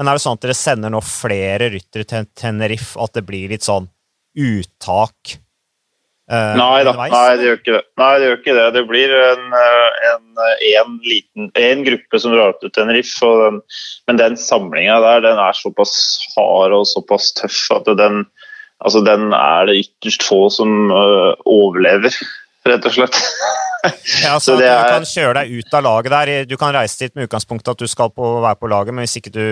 Men 0.00 0.08
er 0.08 0.16
det 0.16 0.24
sånn 0.24 0.40
at 0.40 0.48
dere 0.48 0.56
sender 0.56 0.96
nå 0.96 1.04
flere 1.04 1.68
ryttere 1.74 2.08
til 2.08 2.28
Tenerife, 2.32 2.96
at 2.96 3.12
det 3.20 3.26
blir 3.28 3.52
litt 3.52 3.68
sånn 3.68 3.90
uttak 4.38 5.40
Uh, 6.30 6.54
nei 6.54 6.84
da, 6.86 6.92
nei 6.94 7.08
det, 7.40 7.46
gjør 7.48 7.56
ikke 7.58 7.72
det. 7.74 7.80
Nei, 7.98 8.10
det 8.14 8.26
gjør 8.28 8.36
ikke 8.36 8.52
det. 8.54 8.66
Det 8.76 8.82
blir 8.86 9.14
en, 9.18 9.40
eh, 9.58 10.10
en, 10.12 10.42
en, 10.68 10.92
liten, 11.02 11.48
en 11.58 11.80
gruppe 11.88 12.20
som 12.22 12.36
drar 12.36 12.54
til 12.60 12.70
Tenerife. 12.76 13.30
Den, 13.40 13.58
men 14.06 14.20
den 14.20 14.36
samlinga 14.38 15.00
der 15.02 15.24
den 15.24 15.40
er 15.42 15.58
såpass 15.58 15.94
hard 16.36 16.76
og 16.76 16.86
såpass 16.86 17.32
tøff 17.34 17.64
at 17.74 17.90
den, 17.98 18.22
altså 18.78 19.02
den 19.02 19.34
er 19.34 19.66
det 19.66 19.80
ytterst 19.80 20.22
få 20.28 20.44
som 20.54 20.94
uh, 20.94 21.34
overlever, 21.50 22.14
rett 22.70 22.86
og 22.86 22.94
slett. 22.94 23.18
ja, 24.22 24.36
så, 24.38 24.54
så 24.54 24.58
Du 24.60 24.62
kan 24.62 25.10
kjøre 25.10 25.34
deg 25.40 25.58
ut 25.58 25.76
av 25.80 25.86
laget 25.88 26.14
der. 26.14 26.34
Du 26.46 26.54
kan 26.60 26.76
reise 26.78 27.08
dit 27.08 27.18
med 27.18 27.26
utgangspunktet 27.26 27.74
at 27.74 27.82
du 27.82 27.90
skal 27.90 28.14
på, 28.14 28.36
være 28.38 28.60
på 28.62 28.70
laget, 28.70 28.94
men 28.94 29.02
hvis 29.02 29.18
ikke 29.18 29.34
du 29.34 29.46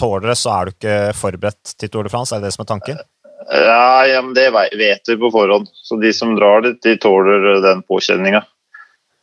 tåler 0.00 0.32
det, 0.32 0.40
så 0.40 0.56
er 0.56 0.64
du 0.64 0.76
ikke 0.78 0.98
forberedt 1.20 1.76
til 1.76 1.92
Tour 1.92 2.08
de 2.08 2.16
France? 2.16 2.32
Er 2.32 2.40
det 2.40 2.48
det 2.48 2.56
som 2.56 2.64
er 2.64 2.72
tanken? 2.72 3.04
Ja, 3.50 4.06
ja, 4.06 4.22
men 4.22 4.34
Det 4.34 4.50
vet 4.52 5.08
vi 5.08 5.16
på 5.16 5.30
forhånd. 5.32 5.68
Så 5.72 5.96
De 5.96 6.12
som 6.12 6.36
drar 6.36 6.60
dit, 6.60 6.82
de 6.82 6.96
tåler 6.96 7.60
den 7.64 7.82
påkjenninga. 7.82 8.44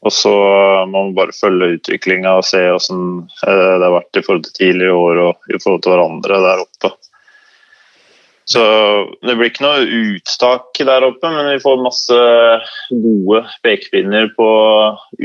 Og 0.05 0.13
så 0.13 0.34
må 0.86 1.08
man 1.08 1.15
bare 1.17 1.34
følge 1.34 1.79
utviklinga 1.79 2.36
og 2.38 2.46
se 2.46 2.62
hvordan 2.62 3.05
eh, 3.48 3.74
det 3.79 3.86
har 3.88 3.96
vært 3.96 4.20
i 4.20 4.24
forhold 4.25 4.46
til 4.46 4.58
tidligere 4.60 4.98
år 5.01 5.22
og 5.24 5.50
i 5.50 5.58
forhold 5.58 5.82
til 5.82 5.96
hverandre 5.96 6.41
der 6.44 6.62
oppe. 6.65 6.91
Så 8.46 8.62
Det 9.25 9.34
blir 9.34 9.50
ikke 9.50 9.65
noe 9.65 10.01
uttak 10.13 10.82
der 10.86 11.08
oppe, 11.08 11.32
men 11.34 11.50
vi 11.50 11.62
får 11.63 11.82
masse 11.82 12.17
gode 12.91 13.41
pekepinner 13.65 14.29
på 14.38 14.50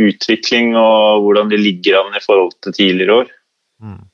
utvikling 0.08 0.72
og 0.80 1.26
hvordan 1.26 1.52
de 1.52 1.60
ligger 1.60 2.00
an 2.00 2.16
i 2.16 2.24
forhold 2.24 2.56
til 2.64 2.76
tidligere 2.78 3.18
år. 3.24 3.34
Mm. 3.84 4.06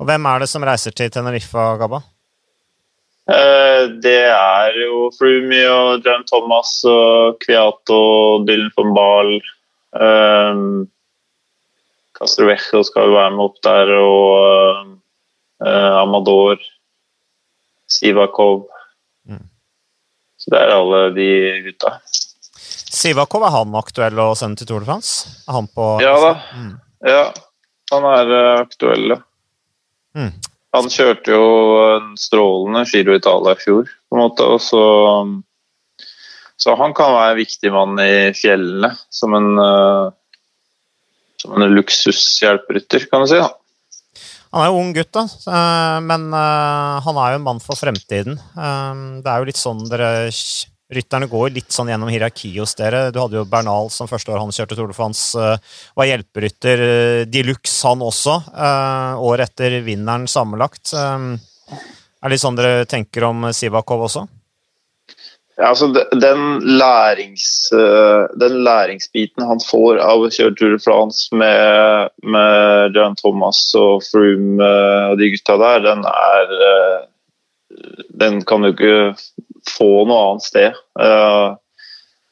Og 0.00 0.08
Hvem 0.10 0.26
er 0.26 0.42
det 0.42 0.50
som 0.50 0.66
reiser 0.66 0.98
til 0.98 1.14
Tenerife, 1.14 1.68
Gabba? 1.78 2.02
Eh, 3.30 3.61
det 4.02 4.20
er 4.30 4.76
jo 4.84 5.08
Froomey 5.16 5.64
og 5.68 6.06
Jan 6.06 6.24
Thomas 6.28 6.74
og 6.88 7.38
Kviato 7.42 7.98
og 7.98 8.46
Dylan 8.48 8.72
von 8.76 8.92
Bahl. 8.96 9.32
Um, 9.92 10.90
Castrovejo 12.16 12.82
skal 12.86 13.08
jo 13.08 13.16
være 13.16 13.32
med 13.34 13.44
opp 13.44 13.58
der, 13.66 13.92
og 13.98 14.92
uh, 15.64 16.02
Amador. 16.02 16.62
Sivakov. 17.92 18.68
Mm. 19.28 19.48
Så 20.40 20.54
det 20.54 20.60
er 20.62 20.74
alle 20.76 21.02
de 21.16 21.28
gutta. 21.66 21.96
Sivakov, 22.92 23.44
er 23.44 23.56
han 23.56 23.76
aktuell 23.76 24.22
å 24.22 24.32
sende 24.38 24.62
til 24.62 24.70
Tour 24.70 24.84
de 24.84 24.88
France? 24.88 25.28
Er 25.48 25.58
han 25.58 25.68
på 25.72 25.90
Ja 26.04 26.14
da. 26.22 26.32
Mm. 26.56 26.72
Ja, 27.08 27.26
han 27.92 28.08
er 28.14 28.32
uh, 28.32 28.62
aktuell, 28.62 29.16
ja. 29.16 29.20
Mm. 30.16 30.32
Han 30.72 30.88
kjørte 30.88 31.34
jo 31.34 31.46
en 31.98 32.12
strålende 32.20 32.86
Giro 32.88 33.16
Italia 33.16 33.52
i 33.56 33.60
fjor, 33.60 33.90
på 33.90 34.16
en 34.16 34.22
måte, 34.22 34.46
og 34.46 34.60
så 34.64 34.84
Så 36.62 36.76
han 36.78 36.94
kan 36.94 37.10
være 37.10 37.32
en 37.32 37.40
viktig 37.40 37.72
mann 37.74 37.98
i 37.98 38.30
fjellene, 38.38 38.92
som 39.10 39.34
en 39.34 39.58
uh, 39.58 40.12
som 41.42 41.56
en 41.56 41.74
luksushjelperytter, 41.74 43.08
kan 43.10 43.24
du 43.24 43.32
si. 43.32 43.40
da. 43.40 43.50
Han 44.52 44.62
er 44.62 44.68
jo 44.70 44.78
ung 44.78 44.92
gutt, 44.94 45.10
da, 45.16 45.24
men 46.04 46.28
han 46.30 47.18
er 47.18 47.32
jo 47.32 47.38
en 47.40 47.46
mann 47.48 47.60
for 47.64 47.74
fremtiden. 47.74 48.36
Det 48.54 49.26
er 49.32 49.40
jo 49.40 49.48
litt 49.48 49.58
sånn 49.58 49.80
dere 49.90 50.28
Rytterne 50.92 51.28
går 51.30 51.54
litt 51.54 51.72
sånn 51.72 51.88
gjennom 51.88 52.10
hierarki 52.12 52.50
hos 52.58 52.74
dere. 52.76 53.06
Du 53.12 53.20
hadde 53.22 53.38
jo 53.38 53.46
Bernal 53.48 53.88
som 53.92 54.10
første 54.10 54.32
år 54.32 54.42
han 54.42 54.52
kjørte 54.52 54.76
Tour 54.76 54.90
de 54.90 54.96
France, 54.96 55.38
uh, 55.38 55.56
var 55.96 56.08
hjelperytter 56.10 56.82
uh, 56.84 57.22
de 57.24 57.44
luxe, 57.48 57.78
han 57.86 58.04
også. 58.04 58.36
Uh, 58.52 59.16
året 59.24 59.48
etter 59.48 59.80
vinneren 59.86 60.28
sammenlagt. 60.28 60.92
Er 60.92 62.28
det 62.28 62.34
litt 62.34 62.44
sånn 62.44 62.58
dere 62.58 62.84
tenker 62.88 63.24
om 63.30 63.48
Sivakov 63.56 64.04
også? 64.08 64.26
Ja, 65.56 65.70
altså 65.70 65.88
den, 65.92 66.44
lærings, 66.80 67.44
den 68.40 68.54
læringsbiten 68.64 69.44
han 69.44 69.60
får 69.62 70.00
av 70.00 70.24
å 70.24 70.30
kjøre 70.32 70.54
Tour 70.56 70.72
de 70.74 70.80
France 70.80 71.28
med, 71.36 72.12
med 72.24 72.96
John 72.96 73.16
Thomas 73.20 73.60
og 73.78 74.00
Froome 74.06 74.70
og 75.12 75.20
de 75.20 75.28
gutta 75.34 75.58
der, 75.60 75.84
den 75.84 76.06
er 76.08 76.54
Den 78.22 78.40
kan 78.48 78.64
du 78.64 78.72
ikke 78.72 78.96
få 79.70 80.04
noe 80.08 80.22
annet 80.30 80.46
sted. 80.46 80.78
Uh, 80.98 81.54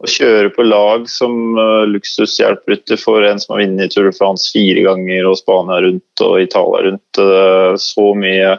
å 0.01 0.09
kjøre 0.09 0.49
på 0.55 0.65
lag 0.65 1.05
som 1.13 1.59
luksushjelprytter 1.91 2.97
for 2.97 3.21
en 3.27 3.41
som 3.43 3.53
har 3.53 3.67
vunnet 3.67 3.93
Tour 3.93 4.07
de 4.09 4.15
France 4.17 4.49
fire 4.49 4.81
ganger 4.87 5.27
og 5.29 5.37
Spania 5.43 5.83
rundt 5.85 6.23
og 6.25 6.39
Italia 6.41 6.87
rundt, 6.87 7.21
uh, 7.21 7.77
så 7.81 8.11
mye 8.17 8.59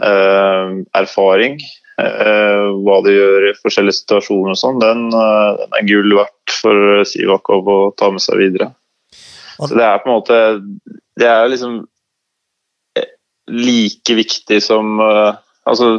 erfaring, 0.00 1.58
hva 2.00 2.94
det 3.04 3.12
gjør 3.12 3.46
i 3.50 3.56
forskjellige 3.58 3.98
situasjoner 3.98 4.54
og 4.54 4.56
sånn, 4.56 4.78
den, 4.80 5.02
den, 5.12 5.74
er 5.76 5.84
gull 5.84 6.14
verdt 6.16 6.54
for 6.56 7.02
Sivakov 7.04 7.68
å 7.68 7.76
ta 7.98 8.08
med 8.14 8.22
seg 8.24 8.40
videre. 8.40 8.70
Så 9.58 9.74
det 9.74 9.84
er 9.84 10.00
på 10.00 10.08
en 10.08 10.14
måte 10.14 10.38
Det 11.20 11.28
er 11.28 11.50
liksom 11.52 11.74
like 13.50 14.16
viktig 14.22 14.62
som 14.64 15.02
Altså 15.02 15.98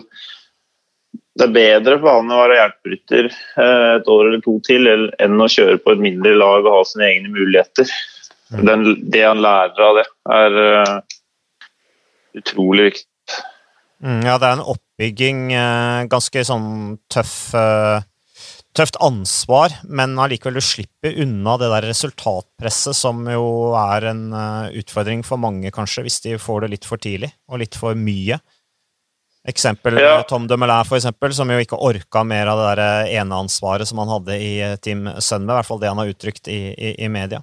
det 1.39 1.47
er 1.47 1.53
bedre 1.55 1.97
for 2.01 2.19
han 2.19 2.31
å 2.33 2.39
være 2.41 2.57
hjelperytter 2.57 3.29
eh, 3.31 3.91
et 3.95 4.09
år 4.11 4.25
eller 4.27 4.41
to 4.43 4.57
til 4.67 4.89
enn 4.91 5.39
å 5.39 5.47
kjøre 5.51 5.79
på 5.79 5.93
et 5.93 6.03
mindre 6.03 6.33
lag 6.35 6.65
og 6.65 6.75
ha 6.75 6.81
sine 6.87 7.07
egne 7.07 7.31
muligheter. 7.31 7.87
Mm. 8.51 8.65
Den, 8.67 8.83
det 9.13 9.23
han 9.23 9.39
lærer 9.43 9.85
av 9.85 9.97
det, 10.01 10.05
er 10.35 10.57
uh, 10.59 10.97
utrolig 12.35 12.89
viktig. 12.89 13.07
Mm, 14.03 14.25
ja, 14.27 14.35
det 14.41 14.49
er 14.49 14.57
en 14.57 14.69
oppbygging, 14.73 15.43
uh, 15.55 16.07
ganske 16.11 16.43
sånn 16.47 16.71
tøff 17.11 17.35
uh, 17.55 18.01
Tøft 18.71 18.95
ansvar, 19.03 19.73
men 19.83 20.13
allikevel 20.23 20.55
du 20.55 20.63
slipper 20.63 21.17
unna 21.19 21.57
det 21.59 21.67
der 21.73 21.89
resultatpresset 21.89 22.95
som 22.95 23.25
jo 23.27 23.73
er 23.75 24.05
en 24.13 24.21
utfordring 24.79 25.25
for 25.27 25.41
mange, 25.43 25.67
kanskje, 25.75 26.05
hvis 26.05 26.21
de 26.23 26.37
får 26.39 26.63
det 26.63 26.69
litt 26.77 26.87
for 26.87 27.03
tidlig 27.03 27.33
og 27.51 27.59
litt 27.59 27.75
for 27.75 27.99
mye. 27.99 28.37
Eksempel 29.47 29.97
ja. 29.97 30.21
Tom 30.29 30.45
Dumoulin, 30.47 30.85
for 30.85 30.99
eksempel, 30.99 31.33
som 31.33 31.49
jo 31.49 31.57
ikke 31.63 31.79
orka 31.81 32.21
mer 32.27 32.51
av 32.51 32.59
det 32.61 32.67
der 32.75 32.81
eh, 32.83 33.13
eneansvaret 33.21 33.89
som 33.89 33.97
han 34.03 34.11
hadde 34.11 34.37
i 34.37 34.51
eh, 34.61 34.75
Team 34.77 35.07
Sunweb, 35.17 35.55
i 35.55 35.57
hvert 35.57 35.69
fall 35.69 35.81
det 35.81 35.89
han 35.89 36.01
har 36.01 36.11
uttrykt 36.11 36.49
i, 36.51 36.59
i, 36.77 36.91
i 37.01 37.09
media. 37.09 37.41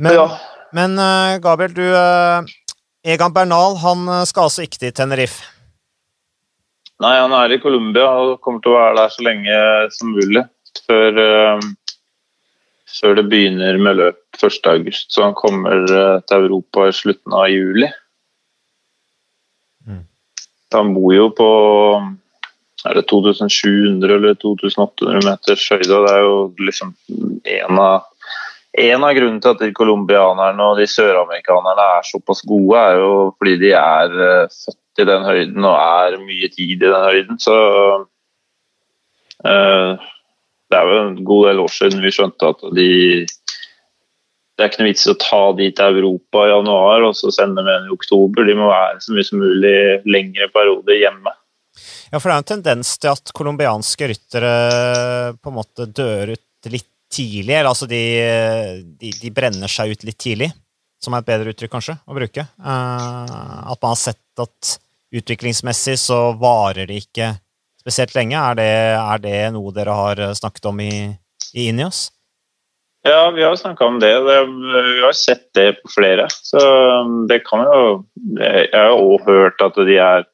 Men, 0.00 0.16
ja. 0.16 0.26
men 0.74 0.96
Gabriel, 1.44 1.74
du 1.76 1.84
Egan 3.04 3.34
Bernal 3.36 3.76
han 3.82 4.06
skal 4.26 4.48
altså 4.48 4.64
ikke 4.64 4.80
til 4.80 4.94
Tenerife? 4.96 5.44
Nei, 7.04 7.12
han 7.20 7.34
er 7.36 7.52
i 7.52 7.60
Colombia 7.60 8.08
og 8.22 8.40
kommer 8.40 8.64
til 8.64 8.72
å 8.72 8.78
være 8.80 8.96
der 8.96 9.12
så 9.12 9.24
lenge 9.24 9.58
som 9.92 10.14
mulig. 10.16 10.42
Før, 10.88 11.20
før 12.96 13.18
det 13.20 13.26
begynner 13.28 13.78
med 13.80 14.00
løp 14.00 14.40
1.8, 14.40 15.04
så 15.12 15.28
han 15.28 15.36
kommer 15.36 15.84
til 15.86 16.46
Europa 16.48 16.88
i 16.88 16.96
slutten 16.96 17.36
av 17.36 17.52
juli. 17.52 17.92
Han 20.74 20.92
bor 20.94 21.14
jo 21.14 21.28
på 21.34 21.50
er 22.88 22.96
det 22.96 23.08
2700 23.10 24.14
eller 24.14 24.36
2800 24.40 25.24
meters 25.26 25.66
høyde. 25.72 25.88
Det 25.90 26.12
er 26.14 26.22
jo 26.24 26.36
liksom 26.64 26.94
en 27.54 27.80
av, 27.82 28.06
en 28.84 29.04
av 29.04 29.16
grunnene 29.16 29.42
til 29.44 29.52
at 29.52 29.64
de 29.64 29.72
colombianerne 29.76 30.68
og 30.68 30.80
de 30.80 30.86
søramerikanerne 30.88 31.88
er 31.98 32.08
såpass 32.08 32.40
gode, 32.48 32.78
er 32.80 33.02
jo 33.02 33.10
fordi 33.36 33.58
de 33.64 33.74
er 33.76 34.16
uh, 34.16 34.54
født 34.64 35.04
i 35.04 35.08
den 35.10 35.28
høyden 35.28 35.68
og 35.68 35.76
er 35.76 36.22
mye 36.22 36.48
tid 36.54 36.76
i 36.78 36.80
den 36.86 37.04
høyden. 37.08 37.42
Så 37.42 37.58
uh, 39.44 40.08
det 40.70 40.78
er 40.78 40.88
jo 40.88 40.98
en 41.02 41.20
god 41.26 41.48
del 41.50 41.64
år 41.66 41.72
siden 41.74 42.04
vi 42.04 42.14
skjønte 42.14 42.54
at 42.54 42.64
de 42.76 42.90
det 44.60 44.66
er 44.66 44.72
ikke 44.74 44.82
noe 44.82 44.90
vits 44.90 45.06
i 45.06 45.12
å 45.14 45.16
ta 45.16 45.40
de 45.56 45.66
til 45.72 45.98
Europa 46.02 46.42
i 46.44 46.50
januar 46.50 47.06
og 47.06 47.14
så 47.16 47.30
sende 47.32 47.62
dem 47.62 47.70
igjen 47.70 47.86
i 47.88 47.94
oktober. 47.94 48.44
De 48.44 48.56
må 48.58 48.66
være 48.68 48.98
så 49.00 49.14
mye 49.16 49.24
som 49.24 49.40
mulig 49.40 49.76
lengre 50.04 50.50
perioder 50.52 50.98
hjemme. 51.00 51.32
Ja, 52.10 52.18
for 52.18 52.28
det 52.28 52.34
er 52.34 52.42
en 52.42 52.48
tendens 52.50 52.90
til 53.00 53.12
at 53.14 53.32
colombianske 53.32 54.10
ryttere 54.10 54.52
på 55.40 55.48
en 55.48 55.56
måte 55.56 55.88
dør 55.88 56.34
ut 56.34 56.70
litt 56.74 56.90
tidlig. 57.08 57.54
Eller 57.54 57.70
altså 57.70 57.88
de, 57.88 58.02
de, 59.00 59.14
de, 59.16 59.32
brenner 59.32 59.72
seg 59.72 59.94
ut 59.94 60.04
litt 60.04 60.20
tidlig, 60.20 60.50
som 61.00 61.16
er 61.16 61.24
et 61.24 61.30
bedre 61.32 61.54
uttrykk 61.54 61.72
kanskje 61.78 61.96
å 62.04 62.20
bruke. 62.20 62.44
Uh, 62.60 63.72
at 63.72 63.80
man 63.80 63.94
har 63.94 64.00
sett 64.02 64.44
at 64.44 64.76
utviklingsmessig 65.16 65.96
så 66.04 66.20
varer 66.38 66.90
de 66.90 67.00
ikke 67.00 67.32
spesielt 67.80 68.12
lenge. 68.18 68.36
Er 68.36 68.60
det, 68.60 68.70
er 69.00 69.24
det 69.24 69.38
noe 69.56 69.72
dere 69.72 69.96
har 70.04 70.24
snakket 70.36 70.68
om 70.68 70.84
i, 70.84 70.92
i 71.56 71.70
Inios? 71.72 72.10
Ja, 73.02 73.30
vi 73.30 73.42
har 73.42 73.56
snakka 73.56 73.84
om 73.84 74.00
det. 74.00 74.12
Vi 74.20 75.00
har 75.02 75.12
sett 75.16 75.54
det 75.54 75.72
på 75.72 75.88
flere. 75.94 76.26
Så 76.30 76.60
um, 77.00 77.26
det 77.28 77.40
kan 77.46 77.64
jo 77.64 78.04
Jeg 78.36 78.68
har 78.74 78.92
òg 78.92 79.24
hørt 79.24 79.62
at 79.64 79.78
de 79.88 79.96
er 79.96 80.26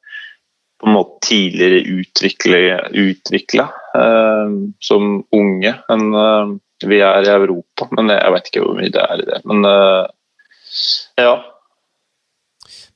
på 0.77 0.87
en 0.87 0.93
måte 0.93 1.27
tidligere 1.27 2.89
utvikla 2.93 3.63
eh, 3.97 4.51
som 4.83 5.07
unge 5.33 5.71
enn 5.89 6.03
eh, 6.13 6.51
vi 6.85 6.99
er 7.01 7.25
i 7.25 7.33
Europa. 7.33 7.87
Men 7.97 8.11
jeg 8.13 8.33
vet 8.35 8.51
ikke 8.51 8.65
hvor 8.65 8.77
mye 8.77 8.93
det 8.93 9.01
er 9.01 9.23
i 9.23 9.29
det. 9.31 9.39
Men 9.49 9.65
eh, 9.65 10.03
ja. 11.23 11.33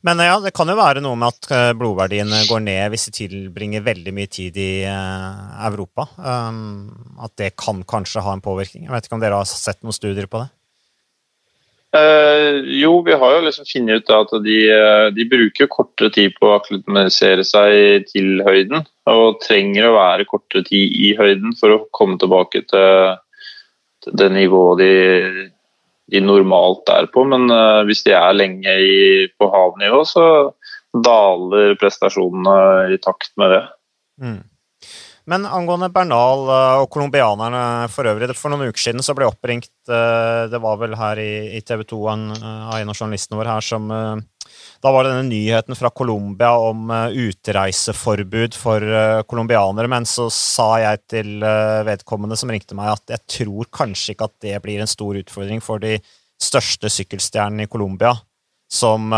Men 0.07 0.21
ja, 0.25 0.39
det 0.41 0.53
kan 0.57 0.69
jo 0.69 0.77
være 0.79 1.03
noe 1.03 1.17
med 1.19 1.29
at 1.29 1.75
blodverdien 1.77 2.31
går 2.49 2.63
ned 2.65 2.87
hvis 2.89 3.05
de 3.09 3.13
tilbringer 3.19 3.83
veldig 3.85 4.13
mye 4.17 4.31
tid 4.33 4.55
i 4.57 4.71
uh, 4.89 5.59
Europa. 5.67 6.07
Um, 6.17 6.89
at 7.21 7.35
det 7.37 7.51
kan 7.59 7.83
kanskje 7.85 8.23
ha 8.25 8.33
en 8.33 8.41
påvirkning. 8.41 8.87
Jeg 8.87 8.95
vet 8.95 9.05
ikke 9.05 9.19
om 9.19 9.21
dere 9.21 9.37
har 9.43 9.49
sett 9.49 9.83
noen 9.85 9.93
studier 9.93 10.25
på 10.31 10.41
det? 10.41 10.49
Eh, 11.91 12.55
jo, 12.79 13.01
vi 13.03 13.13
har 13.19 13.33
jo 13.35 13.39
liksom 13.43 13.67
funnet 13.67 13.99
ut 13.99 14.11
at 14.15 14.29
de, 14.45 14.59
de, 15.11 15.25
bruker 15.27 15.67
kortere 15.71 16.11
tid 16.15 16.37
på 16.37 16.47
å 16.47 16.53
akklimatisere 16.55 17.43
seg 17.43 18.07
til 18.11 18.43
høyden. 18.47 18.85
Og 19.11 19.41
trenger 19.43 19.89
å 19.89 19.97
være 19.97 20.27
kortere 20.29 20.63
tid 20.69 20.95
i 20.95 21.11
høyden 21.19 21.57
for 21.59 21.75
å 21.75 21.81
komme 21.95 22.15
tilbake 22.21 22.63
til, 22.69 23.17
til 24.05 24.15
det 24.21 24.29
nivået 24.37 24.83
de 24.83 24.93
de 26.11 26.21
normalt 26.23 26.89
er 26.91 27.09
på. 27.13 27.25
Men 27.27 27.47
uh, 27.51 27.81
hvis 27.87 28.03
de 28.07 28.15
er 28.17 28.37
lenge 28.37 28.77
i, 28.85 29.27
på 29.39 29.49
havnivå, 29.53 30.03
så 30.07 30.25
daler 30.91 31.77
prestasjonene 31.79 32.91
i 32.95 32.99
takt 33.01 33.31
med 33.39 33.55
det. 33.55 33.61
Mm. 34.21 34.41
Men 35.29 35.45
angående 35.45 35.91
Bernal 35.93 36.47
eh, 36.49 36.81
og 36.81 36.89
colombianerne 36.93 37.87
for 37.93 38.09
øvrig. 38.09 38.31
For 38.37 38.53
noen 38.53 38.71
uker 38.71 38.81
siden 38.81 39.05
så 39.05 39.13
ble 39.15 39.27
jeg 39.27 39.35
oppringt 39.35 39.71
eh, 39.91 40.43
Det 40.51 40.61
var 40.63 40.79
vel 40.81 40.95
her 40.97 41.21
i, 41.21 41.61
TV 41.65 41.85
2 41.91 41.99
av 42.09 42.77
en 42.79 42.93
av 42.93 42.95
journalistene 42.95 43.39
våre 43.39 43.57
her 43.57 43.65
som 43.65 43.89
da 44.81 44.89
var 44.89 45.05
det 45.05 45.11
denne 45.13 45.29
nyheten 45.29 45.77
fra 45.77 45.91
Colombia 45.93 46.49
om 46.57 46.89
utreiseforbud 46.89 48.55
for 48.57 48.83
colombianere. 49.29 49.89
Men 49.91 50.07
så 50.09 50.25
sa 50.33 50.71
jeg 50.81 51.01
til 51.13 51.45
vedkommende 51.85 52.35
som 52.39 52.49
ringte 52.51 52.75
meg, 52.75 52.89
at 52.89 53.13
jeg 53.13 53.23
tror 53.37 53.69
kanskje 53.71 54.15
ikke 54.15 54.27
at 54.27 54.35
det 54.43 54.55
blir 54.65 54.81
en 54.81 54.89
stor 54.89 55.19
utfordring 55.21 55.61
for 55.63 55.81
de 55.83 55.99
største 56.41 56.89
sykkelstjernene 56.91 57.67
i 57.67 57.71
Colombia 57.71 58.15
som 58.73 59.13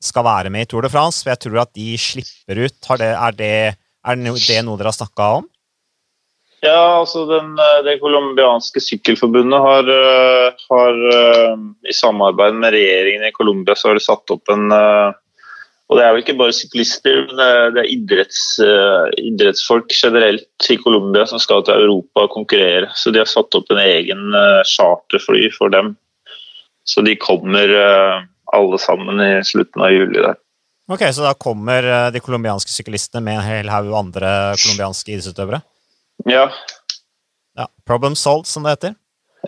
skal 0.00 0.26
være 0.26 0.52
med 0.54 0.66
i 0.66 0.70
Tour 0.72 0.88
de 0.88 0.92
France. 0.92 1.22
For 1.22 1.34
jeg 1.34 1.44
tror 1.44 1.62
at 1.66 1.74
de 1.76 1.92
slipper 2.00 2.64
ut. 2.64 2.90
Er, 2.98 3.36
det, 3.36 3.52
er, 4.08 4.18
det, 4.18 4.58
noe 4.64 4.78
dere 4.80 4.92
har 4.92 4.96
snakka 4.96 5.28
om? 5.40 5.46
Ja, 6.64 6.98
altså 6.98 7.22
den, 7.28 7.52
Det 7.86 8.00
colombianske 8.02 8.82
sykkelforbundet 8.82 9.62
har, 9.62 9.90
har, 10.72 10.96
i 11.86 11.94
samarbeid 11.94 12.56
med 12.58 12.74
regjeringen 12.74 13.28
i 13.28 13.34
Colombia 13.36 13.76
så 13.78 13.92
har 13.92 13.98
de 13.98 14.02
satt 14.02 14.34
opp 14.34 14.50
en, 14.50 14.72
Og 14.72 15.94
det 15.94 16.02
er 16.02 16.10
vel 16.10 16.24
ikke 16.24 16.34
bare 16.40 16.56
syklister, 16.56 17.20
men 17.28 17.38
det 17.76 17.84
er 17.84 17.92
idretts, 17.94 18.40
idrettsfolk 19.22 19.94
generelt 19.94 20.66
i 20.74 20.80
Colombia 20.82 21.28
som 21.30 21.38
skal 21.38 21.62
til 21.64 21.78
Europa 21.78 22.26
og 22.26 22.34
konkurrere. 22.34 22.90
Så 22.98 23.14
de 23.14 23.22
har 23.22 23.30
satt 23.30 23.54
opp 23.54 23.70
en 23.70 23.84
egen 23.84 24.34
charterfly 24.66 25.46
for 25.54 25.70
dem. 25.72 25.94
Så 26.82 27.06
de 27.06 27.14
kommer 27.22 27.70
alle 28.52 28.82
sammen 28.82 29.22
i 29.22 29.32
slutten 29.46 29.86
av 29.86 29.94
juli 29.94 30.26
der. 30.26 30.36
Ok, 30.88 31.02
Så 31.12 31.22
da 31.22 31.34
kommer 31.36 31.84
de 32.10 32.20
colombianske 32.24 32.72
syklistene 32.72 33.20
med 33.24 33.38
en 33.38 33.44
hel 33.44 33.68
haug 33.68 33.92
andre 33.92 34.30
colombianske 34.56 35.12
idrettsutøvere? 35.12 35.60
Ja. 36.24 36.46
ja. 37.58 37.68
Problem 37.86 38.16
solved, 38.16 38.48
som 38.48 38.64
det 38.64 38.78
heter? 38.78 38.94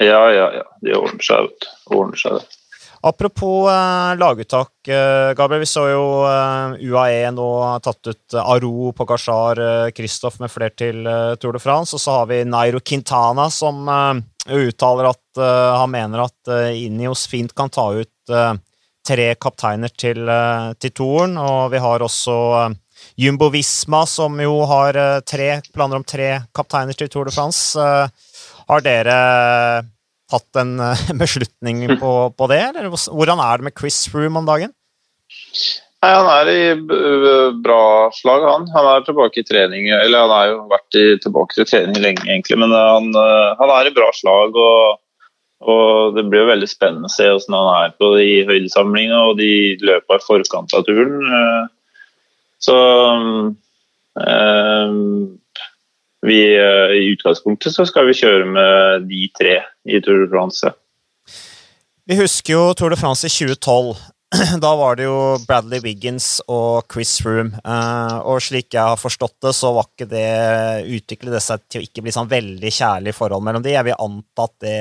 Ja, 0.01 0.21
ja, 0.31 0.51
ja. 0.61 0.67
De 0.85 0.95
ordner 0.95 1.25
seg, 1.25 1.49
vet 1.49 1.71
Ordner 1.97 2.21
seg, 2.21 2.39
det. 2.39 2.61
Apropos 3.03 3.71
eh, 3.71 4.17
laguttak, 4.21 4.89
eh, 4.89 5.33
Gabriel. 5.33 5.63
Vi 5.65 5.67
så 5.67 5.87
jo 5.89 6.05
eh, 6.29 6.75
UAE 6.85 7.31
nå 7.33 7.47
har 7.65 7.81
tatt 7.81 8.11
ut 8.13 8.37
uh, 8.37 8.51
Aro, 8.53 8.91
Pogasjar, 8.93 9.63
Kristoff 9.97 10.37
med 10.43 10.53
flere 10.53 10.77
til 10.77 11.09
Tour 11.41 11.57
de 11.57 11.63
France. 11.65 11.97
Og 11.97 12.03
så 12.03 12.19
har 12.19 12.29
vi 12.29 12.43
Nairo 12.45 12.83
Quintana 12.85 13.49
som 13.51 13.89
uttaler 14.51 15.09
at 15.09 15.41
han 15.41 15.91
mener 15.93 16.25
at 16.25 16.51
Inios 16.75 17.25
fint 17.31 17.55
kan 17.57 17.71
ta 17.73 17.87
ut 17.95 18.33
tre 19.07 19.35
kapteiner 19.41 19.93
til, 19.93 20.29
til 20.79 20.93
toren, 20.95 21.39
Og 21.41 21.71
vi 21.73 21.81
har 21.83 22.03
også 22.05 22.35
Jumbo 23.17 23.49
Visma, 23.51 24.05
som 24.07 24.37
jo 24.41 24.61
har 24.69 24.99
tre, 25.25 25.61
planer 25.73 26.01
om 26.01 26.05
tre 26.05 26.43
kapteiner 26.55 26.97
til 26.97 27.09
Tour 27.09 27.31
de 27.31 27.35
France. 27.35 27.81
Har 28.71 28.85
dere 28.85 29.17
tatt 30.31 30.63
en 30.63 30.79
eh, 30.81 31.07
beslutning 31.23 31.87
på, 32.01 32.15
på 32.37 32.51
det, 32.51 32.63
eller 32.71 32.91
hvordan 32.91 33.43
er 33.43 33.61
det 33.61 33.69
med 33.69 33.79
Chris 33.79 34.05
Froome 34.11 34.43
om 34.43 34.49
dagen? 34.49 34.75
Nei, 36.01 36.13
Han 36.15 36.31
er 36.33 36.51
i 36.53 36.63
bra 37.61 37.83
slag, 38.17 38.47
han. 38.47 38.69
Han 38.73 38.89
er 38.95 39.05
tilbake 39.05 39.43
i 39.43 39.47
trening. 39.47 39.91
Eller 39.93 40.25
han 40.25 40.33
har 40.33 40.47
jo 40.49 40.63
vært 40.71 40.97
i, 40.97 41.05
tilbake 41.21 41.59
til 41.59 41.69
trening 41.69 42.01
lenge, 42.01 42.25
egentlig. 42.25 42.57
Men 42.63 42.73
han, 42.73 43.11
eh, 43.13 43.49
han 43.61 43.75
er 43.77 43.91
i 43.91 43.95
bra 43.97 44.09
slag. 44.17 44.57
og, 44.57 45.00
og 45.61 46.15
Det 46.17 46.25
blir 46.29 46.45
jo 46.45 46.51
veldig 46.51 46.69
spennende 46.71 47.11
å 47.11 47.13
se 47.13 47.27
hvordan 47.29 47.57
han 47.59 47.71
er 47.85 47.97
på 48.01 48.15
de 48.17 48.29
høydesamlingene 48.49 49.21
og 49.29 49.37
de 49.41 49.53
løpa 49.85 50.17
i 50.17 50.25
forkant 50.25 50.73
av 50.77 50.87
turen. 50.89 51.21
Eh, 51.21 51.65
så 52.61 52.77
um, 54.17 55.27
vi, 56.25 56.39
eh, 56.57 56.95
I 56.97 57.11
utgangspunktet 57.13 57.77
så 57.77 57.87
skal 57.89 58.09
vi 58.09 58.17
kjøre 58.17 58.47
med 58.49 59.09
de 59.09 59.27
tre 59.37 59.59
i 59.89 60.01
Tour 60.05 60.25
de 60.25 60.31
France. 60.33 60.73
Vi 62.09 62.17
husker 62.19 62.57
jo 62.57 62.65
Tour 62.77 62.93
de 62.93 62.99
France 63.01 63.29
i 63.29 63.33
2012. 63.33 63.93
Da 64.65 64.71
var 64.79 64.97
det 64.97 65.09
jo 65.09 65.37
Bradley 65.45 65.83
Wiggins 65.85 66.39
og 66.49 66.89
Chris 66.93 67.17
Froome. 67.21 67.61
Eh, 67.61 68.17
og 68.25 68.41
slik 68.45 68.73
jeg 68.77 68.95
har 68.95 69.01
forstått 69.01 69.37
det, 69.45 69.55
så 69.57 69.75
var 69.77 69.89
ikke 69.89 70.09
det 70.09 70.89
utviklet 71.01 71.37
det 71.37 71.45
seg 71.45 71.69
til 71.69 71.83
å 71.83 71.89
ikke 71.89 72.05
bli 72.07 72.17
sånn 72.17 72.33
veldig 72.33 72.75
kjærlig 72.81 73.17
forhold 73.17 73.45
mellom 73.45 73.65
de. 73.65 73.77
Jeg 73.77 73.89
vil 73.91 74.05
anta 74.09 74.49
at 74.49 74.57
det 74.65 74.77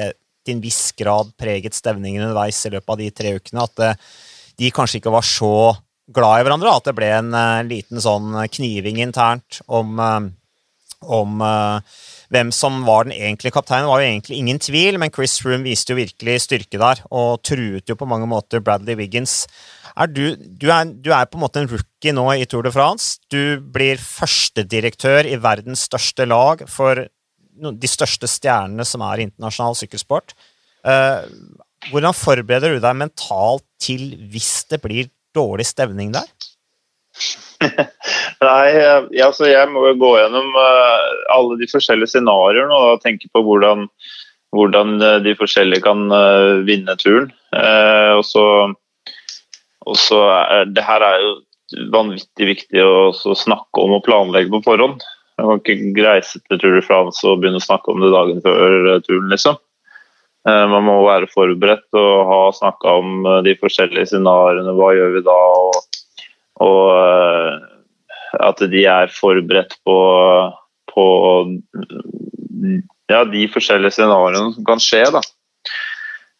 til 0.49 0.57
en 0.57 0.63
viss 0.65 0.89
grad 0.97 1.31
preget 1.39 1.77
stevningen 1.77 2.25
underveis 2.25 2.59
i 2.65 2.73
løpet 2.73 2.95
av 2.95 2.99
de 2.99 3.11
tre 3.21 3.35
ukene. 3.37 3.67
At 3.69 3.77
det, 3.79 3.93
de 4.59 4.73
kanskje 4.75 4.99
ikke 4.99 5.13
var 5.13 5.25
så 5.27 5.53
glad 6.09 6.41
i 6.41 6.45
hverandre, 6.47 6.73
at 6.73 6.89
det 6.89 6.97
ble 6.97 7.13
en 7.13 7.31
uh, 7.37 7.61
liten 7.67 8.01
sånn 8.01 8.33
kniving 8.57 8.99
internt 9.05 9.61
om 9.69 10.01
uh, 10.01 10.19
om 10.99 11.39
hvem 12.29 12.49
som 12.51 12.81
var 12.83 13.07
den 13.07 13.15
egentlige 13.15 13.55
kapteinen, 13.55 13.87
var 13.87 14.01
jo 14.01 14.09
egentlig 14.09 14.39
ingen 14.39 14.59
tvil, 14.59 14.97
men 14.99 15.11
Chris 15.15 15.37
Froome 15.41 15.63
viste 15.63 15.93
jo 15.93 15.99
virkelig 15.99 16.41
styrke 16.43 16.81
der, 16.81 17.03
og 17.09 17.39
truet 17.47 17.89
jo 17.89 17.95
på 17.95 18.07
mange 18.09 18.27
måter 18.29 18.59
Bradley 18.59 18.97
Wiggins. 18.99 19.45
Er 19.99 20.11
du, 20.11 20.35
du, 20.37 20.69
er, 20.71 20.91
du, 20.91 21.11
er, 21.11 21.27
på 21.27 21.39
en 21.39 21.43
måte 21.43 21.63
en 21.63 21.71
rookie 21.71 22.13
nå 22.15 22.25
i 22.35 22.45
Tour 22.47 22.63
de 22.67 22.71
France. 22.71 23.17
Du 23.31 23.59
blir 23.59 23.99
førstedirektør 23.99 25.27
i 25.27 25.39
verdens 25.41 25.87
største 25.89 26.27
lag 26.29 26.63
for 26.71 27.07
de 27.59 27.89
største 27.89 28.29
stjernene 28.29 28.85
som 28.87 29.03
er 29.05 29.25
internasjonal 29.25 29.77
sykkelsport. 29.79 30.35
Uh, 30.85 31.25
hvordan 31.89 32.15
forbereder 32.15 32.75
du 32.75 32.83
deg 32.83 32.99
mentalt 32.99 33.65
til 33.81 34.13
hvis 34.31 34.65
det 34.71 34.81
blir 34.83 35.11
dårlig 35.35 35.67
stevning 35.69 36.13
der? 36.15 36.27
Nei, 38.47 38.69
altså 39.23 39.49
jeg 39.49 39.67
må 39.71 39.83
jo 39.89 39.97
gå 39.99 40.13
gjennom 40.21 40.55
uh, 40.55 41.09
alle 41.35 41.59
de 41.59 41.67
forskjellige 41.71 42.15
scenarioene 42.15 42.79
og 42.89 43.03
tenke 43.03 43.31
på 43.33 43.43
hvordan, 43.43 43.87
hvordan 44.55 44.97
de 45.25 45.35
forskjellige 45.39 45.83
kan 45.85 46.07
vinne 46.67 46.95
turen. 46.99 47.29
og 48.15 48.23
så, 48.25 48.45
og 49.85 49.99
så 49.99 50.23
er, 50.31 50.71
det 50.71 50.85
her 50.87 51.05
er 51.05 51.21
jo 51.25 51.35
vanvittig 51.93 52.47
viktig 52.49 52.83
å 52.83 53.35
snakke 53.37 53.83
om 53.83 53.97
og 53.99 54.05
planlegge 54.07 54.51
på 54.55 54.63
forhånd. 54.65 55.03
Man 55.45 55.61
kan 55.63 55.79
ikke 55.79 56.05
reise 56.05 56.41
til 56.41 56.59
Tour 56.59 56.77
de 56.77 56.83
France 56.85 57.23
og 57.27 57.39
begynne 57.39 57.61
å 57.61 57.63
snakke 57.63 57.93
om 57.93 58.03
det 58.03 58.13
dagen 58.13 58.41
før 58.45 58.99
turen, 59.05 59.29
liksom. 59.31 59.59
Man 60.47 60.85
må 60.87 60.95
være 61.03 61.27
forberedt 61.29 61.97
og 61.99 62.29
ha 62.29 62.39
snakka 62.55 62.93
om 63.01 63.25
de 63.45 63.53
forskjellige 63.59 64.13
scenarioene. 64.13 64.71
Hva 64.77 64.93
gjør 64.95 65.17
vi 65.17 65.23
da? 65.25 65.35
og 65.35 65.89
og 66.59 66.91
eh, 66.93 67.59
at 68.45 68.63
de 68.71 68.81
er 68.85 69.13
forberedt 69.13 69.77
på, 69.87 69.97
på 70.91 71.05
ja, 73.09 73.23
de 73.25 73.45
forskjellige 73.53 73.95
scenarioene 73.95 74.53
som 74.57 74.67
kan 74.67 74.83
skje. 74.83 75.05
Da. 75.15 75.23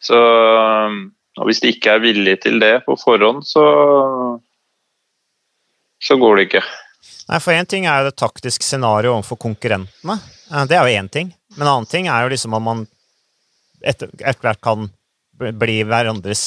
Så 0.03 0.19
Hvis 1.47 1.63
de 1.63 1.71
ikke 1.73 1.95
er 1.95 2.03
villige 2.03 2.43
til 2.45 2.59
det 2.62 2.73
på 2.85 2.97
forhånd, 2.99 3.45
så, 3.47 3.63
så 6.03 6.19
går 6.19 6.35
det 6.35 6.47
ikke. 6.49 6.63
Nei, 7.29 7.39
for 7.39 7.53
Én 7.53 7.67
ting 7.69 7.85
er 7.85 8.01
jo 8.01 8.09
det 8.09 8.19
taktiske 8.19 8.65
scenarioet 8.65 9.19
overfor 9.19 9.39
konkurrentene. 9.39 10.19
Eh, 10.51 10.65
det 10.69 10.77
er 10.77 10.85
jo 10.85 11.01
én 11.01 11.09
ting. 11.12 11.33
Men 11.55 11.65
en 11.65 11.73
annen 11.73 11.89
ting 11.89 12.09
er 12.09 12.25
jo 12.25 12.33
liksom 12.33 12.55
at 12.57 12.65
man 12.65 12.85
etter 13.79 14.12
hvert 14.19 14.62
kan 14.62 14.89
bli 15.39 15.81
hverandres 15.88 16.43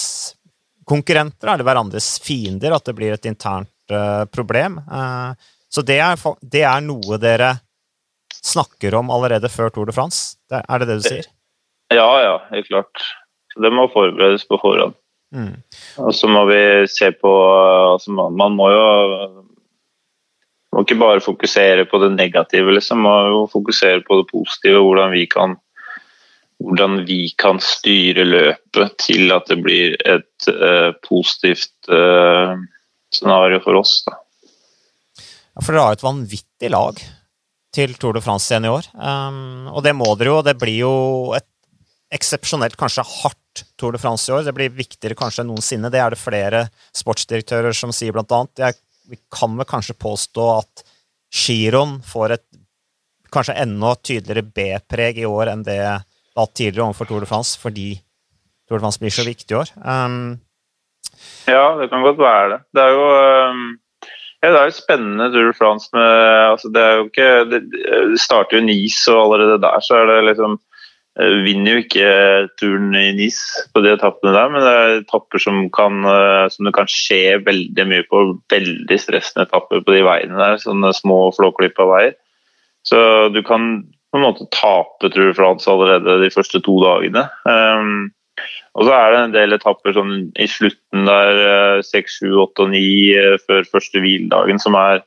konkurrenter 0.88 1.48
eller 1.48 1.64
hverandres 1.64 2.18
fiender, 2.22 2.74
at 2.74 2.84
det 2.84 2.96
blir 2.98 3.14
et 3.14 3.28
internt 3.30 3.92
uh, 3.92 4.24
problem. 4.28 4.80
Uh, 4.90 5.32
så 5.72 5.84
det 5.86 6.00
er, 6.04 6.18
det 6.42 6.64
er, 6.66 6.82
noe 6.84 7.16
dere 7.22 7.54
snakker 8.42 8.98
om 8.98 9.12
allerede 9.14 9.48
før 9.48 9.72
Tour 9.72 9.88
de 9.88 9.94
France? 9.96 10.36
Det, 10.50 10.60
er 10.60 10.82
det 10.82 10.90
det 10.90 10.98
du 10.98 11.06
sier? 11.06 11.28
Ja, 11.94 12.08
ja, 12.20 12.34
helt 12.50 12.68
klart. 12.68 13.06
Det 13.56 13.70
må 13.72 13.86
forberedes 13.92 14.44
på 14.48 14.58
forhånd. 14.60 14.96
Mm. 15.32 15.54
Og 16.04 16.12
så 16.12 16.28
må 16.28 16.44
vi 16.50 16.60
se 16.92 17.08
på 17.16 17.30
altså 17.94 18.12
man, 18.12 18.34
man, 18.36 18.52
må 18.56 18.68
jo 18.68 18.82
må 20.72 20.84
ikke 20.84 21.00
bare 21.00 21.24
fokusere 21.24 21.84
på 21.90 22.00
det 22.00 22.14
negative, 22.14 22.72
liksom. 22.72 23.04
Må 23.04 23.12
jo 23.28 23.44
fokusere 23.52 24.00
på 24.06 24.22
det 24.22 24.30
positive, 24.32 24.80
hvordan 24.80 25.12
vi 25.14 25.26
kan 25.30 25.58
hvordan 26.62 27.00
vi 27.08 27.32
kan 27.38 27.58
styre 27.62 28.22
løpet 28.22 28.92
til 29.02 29.32
at 29.34 29.48
det 29.50 29.58
blir 29.64 29.96
et 30.06 30.46
uh, 30.46 30.92
positivt 31.02 31.90
uh, 31.90 32.54
scenario 33.12 33.58
for 33.64 33.80
oss. 33.80 33.96
Da. 34.06 34.20
Ja, 35.52 35.64
for 35.64 35.74
dere 35.74 35.88
har 35.88 35.98
et 35.98 36.06
vanvittig 36.06 36.70
lag 36.72 37.02
til 37.72 37.96
Tour 38.00 38.16
de 38.16 38.22
France 38.24 38.52
igjen 38.52 38.68
i 38.68 38.72
år. 38.72 38.88
Um, 38.94 39.68
og 39.72 39.82
det 39.84 39.94
må 39.96 40.12
dere 40.20 40.36
jo. 40.36 40.38
Det 40.46 40.54
blir 40.60 40.78
jo 40.84 40.94
et 41.36 41.48
eksepsjonelt, 42.12 42.76
kanskje 42.80 43.04
hardt 43.08 43.64
Tour 43.80 43.96
de 43.96 44.00
France 44.00 44.28
i 44.28 44.36
år. 44.36 44.46
Det 44.46 44.54
blir 44.56 44.72
viktigere 44.76 45.16
kanskje 45.18 45.44
enn 45.44 45.52
noensinne. 45.52 45.90
Det 45.92 46.00
er 46.00 46.14
det 46.14 46.20
flere 46.20 46.66
sportsdirektører 46.96 47.76
som 47.76 47.92
sier, 47.96 48.14
blant 48.14 48.32
annet. 48.36 48.64
Jeg, 48.68 48.80
vi 49.12 49.20
kan 49.32 49.52
vel 49.58 49.68
kanskje 49.68 49.98
påstå 50.00 50.48
at 50.56 50.84
giroen 51.32 51.98
får 52.06 52.36
et 52.36 52.46
kanskje 53.32 53.56
enda 53.64 53.94
tydeligere 54.04 54.44
B-preg 54.44 55.22
i 55.22 55.28
år 55.28 55.52
enn 55.52 55.64
det 55.66 55.80
da 55.82 56.46
tidligere 56.48 56.86
overfor 56.88 57.08
Tour 57.08 57.24
de 57.24 57.28
France, 57.28 57.58
fordi 57.60 57.94
Tour 58.68 58.78
de 58.80 58.84
France 58.84 59.00
blir 59.00 59.12
så 59.12 59.24
viktig 59.26 59.52
i 59.52 59.58
år. 59.60 59.72
Um, 59.84 60.40
ja, 61.48 61.64
det 61.80 61.90
kan 61.92 62.04
godt 62.04 62.20
være 62.20 62.50
det. 62.54 62.58
Det 62.72 62.84
er 62.84 62.96
jo, 62.96 63.06
um, 63.52 63.62
ja, 64.40 64.48
det 64.48 64.58
er 64.58 64.68
jo 64.68 64.76
spennende 64.76 65.30
Tour 65.32 65.50
de 65.50 65.56
France 65.56 65.92
med 65.96 66.12
altså 66.48 66.70
Det 66.72 66.82
er 66.82 66.94
jo 66.98 67.08
ikke 67.08 67.30
Det, 67.50 67.60
det 68.12 68.20
starter 68.20 68.58
jo 68.58 68.64
Nice, 68.64 69.04
og 69.12 69.24
allerede 69.26 69.60
der 69.64 69.84
så 69.84 70.00
er 70.00 70.08
det 70.12 70.20
liksom 70.32 70.60
Vinner 71.20 71.74
jo 71.74 71.80
ikke 71.82 72.12
turen 72.56 72.94
i 72.96 73.10
Nice 73.12 73.66
på 73.74 73.82
de 73.84 73.90
etappene 73.92 74.32
der, 74.32 74.48
men 74.48 74.62
det 74.64 74.70
er 74.72 74.92
etapper 75.02 75.42
som, 75.44 75.58
kan, 75.74 75.98
eh, 76.08 76.46
som 76.48 76.64
det 76.64 76.72
kan 76.72 76.88
skje 76.88 77.36
veldig 77.44 77.84
mye 77.90 78.06
på. 78.08 78.22
Veldig 78.52 78.98
stressende 79.00 79.44
etapper 79.44 79.84
på 79.84 79.92
de 79.92 80.00
veiene 80.06 80.40
der. 80.40 80.56
Sånne 80.62 80.94
små 80.96 81.26
flåklippa 81.36 81.84
veier. 81.90 82.16
Så 82.88 83.28
du 83.34 83.42
kan 83.44 83.84
på 84.12 84.20
en 84.20 84.24
måte 84.24 84.48
tape 84.56 85.12
Tour 85.12 85.28
de 85.28 85.36
France 85.36 85.68
allerede 85.70 86.18
de 86.24 86.32
første 86.32 86.60
to 86.64 86.78
dagene. 86.80 87.26
Um, 87.44 88.10
og 88.72 88.88
så 88.88 88.96
er 88.96 89.12
det 89.12 89.20
en 89.20 89.36
del 89.36 89.56
etapper 89.56 89.92
sånn 89.96 90.16
i 90.40 90.48
slutten 90.48 91.08
der, 91.08 91.84
6, 91.84 92.18
7, 92.24 92.28
8 92.40 92.64
og 92.64 92.72
9 92.72 93.38
før 93.44 93.68
første 93.68 94.00
hviledagen, 94.00 94.60
som 94.60 94.76
er 94.80 95.04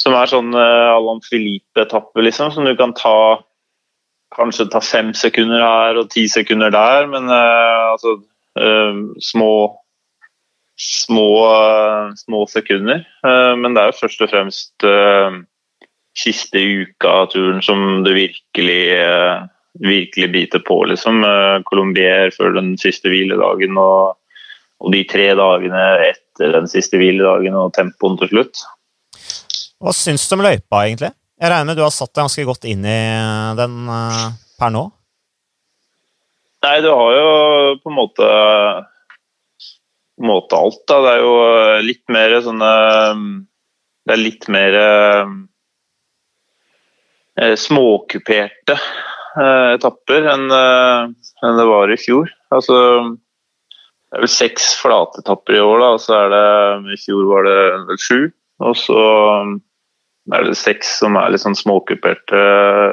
som 0.00 0.16
er 0.16 0.30
sånn 0.30 0.54
uh, 0.56 0.96
Allan 0.96 1.20
Philippe-etappe, 1.22 2.24
liksom, 2.24 2.50
som 2.54 2.64
du 2.66 2.72
kan 2.78 2.96
ta 2.96 3.42
Kanskje 4.32 4.70
ta 4.72 4.80
fem 4.84 5.12
sekunder 5.16 5.60
her 5.60 6.00
og 6.00 6.10
ti 6.12 6.26
sekunder 6.30 6.72
der, 6.72 7.06
men 7.10 7.28
uh, 7.28 7.92
altså 7.92 8.16
uh, 8.58 9.00
små 9.20 9.54
små, 10.82 11.28
små 12.16 12.46
sekunder. 12.50 13.04
Men 13.22 13.74
det 13.74 13.82
er 13.82 13.90
jo 13.90 13.98
først 14.00 14.22
og 14.24 14.30
fremst 14.32 14.84
siste 16.18 16.58
uka 16.58 17.12
av 17.20 17.28
turen 17.30 17.60
som 17.62 18.02
det 18.02 18.14
virkelig, 18.16 18.80
virkelig 19.84 20.28
biter 20.32 20.64
på, 20.66 20.80
liksom. 20.90 21.22
Colombier 21.68 22.32
før 22.34 22.56
den 22.56 22.72
siste 22.80 23.12
hviledagen 23.12 23.78
og, 23.78 24.16
og 24.82 24.96
de 24.96 25.04
tre 25.12 25.28
dagene 25.38 25.84
etter 26.08 26.56
den 26.56 26.66
siste 26.72 26.98
hviledagen 26.98 27.54
og 27.60 27.74
tempoen 27.76 28.18
til 28.24 28.32
slutt. 28.32 28.64
Hva 29.82 29.94
syns 29.94 30.26
du 30.26 30.38
om 30.38 30.44
løypa, 30.48 30.82
egentlig? 30.88 31.12
Jeg 31.42 31.50
regner 31.50 31.74
du 31.74 31.82
har 31.82 31.90
satt 31.90 32.12
deg 32.14 32.22
ganske 32.22 32.44
godt 32.46 32.66
inn 32.70 32.84
i 32.86 32.98
den 33.58 33.78
per 34.60 34.70
nå? 34.70 34.84
Nei, 36.62 36.76
du 36.84 36.86
har 36.94 37.16
jo 37.16 37.30
på 37.82 37.90
en 37.90 37.96
måte 37.98 38.26
på 40.22 40.22
en 40.22 40.30
måte 40.30 40.56
alt, 40.56 40.82
da. 40.86 41.00
Det 41.02 41.12
er 41.16 41.24
jo 41.24 41.32
litt 41.82 42.04
mer 42.12 42.36
sånne 42.44 42.72
Det 44.06 44.14
er 44.14 44.20
litt 44.20 44.46
mer 44.50 44.76
eh, 44.78 45.32
eh, 49.38 49.68
etapper 49.78 50.26
enn, 50.34 50.46
eh, 50.52 51.10
enn, 51.42 51.58
det 51.58 51.66
var 51.70 51.90
i 51.90 51.98
fjor. 51.98 52.30
Altså 52.54 52.78
Det 52.78 54.18
er 54.18 54.24
vel 54.26 54.32
seks 54.34 54.74
flatetapper 54.82 55.58
i 55.58 55.62
år, 55.62 55.78
da, 55.80 55.90
og 55.96 56.02
så 56.02 56.18
er 56.18 56.32
det 56.34 56.96
I 56.98 57.02
fjor 57.02 57.28
var 57.30 57.46
det 57.48 57.58
vel 57.90 58.02
sju. 58.02 58.20
Og 58.62 58.76
så 58.78 59.00
er 60.30 60.46
det 60.46 60.58
seks 60.58 60.98
som 61.00 61.16
er 61.18 61.32
litt 61.32 61.42
sånn 61.42 61.58
småkuperte 61.58 62.42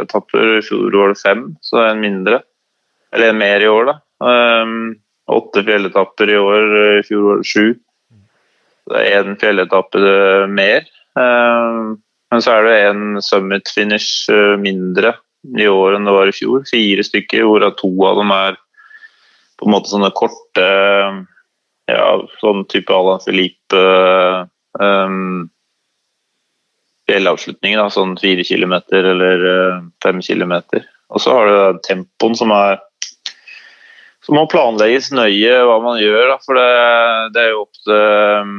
etapper. 0.06 0.58
I 0.58 0.65
fjor 0.65 0.96
var 0.96 1.13
det 1.13 1.22
fem, 1.22 1.46
så 1.62 1.78
det 1.78 1.86
er 1.86 1.94
en 1.94 2.04
mindre. 2.04 2.42
Eller 3.13 3.32
en 3.32 3.42
mer 3.42 3.63
i 3.65 3.70
år, 3.70 3.92
da. 3.92 3.96
Um, 4.20 4.98
åtte 5.30 5.63
fjelletapper 5.65 6.32
i 6.34 6.39
år, 6.42 6.76
i 7.00 7.06
fjor 7.08 7.28
var 7.28 7.42
det 7.42 7.50
sju. 7.50 7.65
Det 8.89 9.02
er 9.06 9.20
én 9.22 9.38
fjelletappe 9.39 10.02
mer. 10.50 10.88
Um, 11.13 12.00
men 12.30 12.46
så 12.46 12.58
er 12.58 12.65
det 12.65 12.78
en 12.88 13.22
summit 13.26 13.70
finish 13.74 14.30
uh, 14.34 14.58
mindre 14.62 15.13
i 15.58 15.70
år 15.70 15.96
enn 15.96 16.10
det 16.10 16.15
var 16.15 16.30
i 16.30 16.36
fjor. 16.36 16.65
Fire 16.70 17.06
stykker, 17.06 17.46
hvorav 17.46 17.78
to 17.80 17.92
av 18.10 18.20
dem 18.22 18.34
er 18.34 18.58
på 19.60 19.68
en 19.68 19.74
måte 19.76 19.92
sånne 19.92 20.10
korte 20.15 20.65
ja, 21.89 22.10
sånn 22.39 22.65
type 22.72 22.94
Alain 22.96 23.22
Philippe 23.24 23.80
um, 24.80 25.50
fjellavslutninger, 27.10 27.82
da, 27.82 27.89
sånn 27.93 28.15
fire 28.22 28.45
kilometer 28.48 29.12
eller 29.13 29.43
uh, 29.50 29.82
fem 30.06 30.22
kilometer. 30.26 30.86
Og 31.10 31.24
så 31.24 31.34
har 31.34 31.50
du 31.50 31.82
tempoen 31.88 32.38
som 32.38 32.54
er 32.54 32.78
så 34.30 34.36
må 34.36 34.43
planlegges 34.52 35.08
nøye 35.15 35.54
hva 35.65 35.80
man 35.82 35.98
gjør, 35.98 36.28
da, 36.30 36.36
for 36.43 36.60
det, 36.60 36.67
det, 37.34 37.41
er 37.41 37.54
jo 37.54 37.63
opp 37.63 37.80
til 37.82 38.52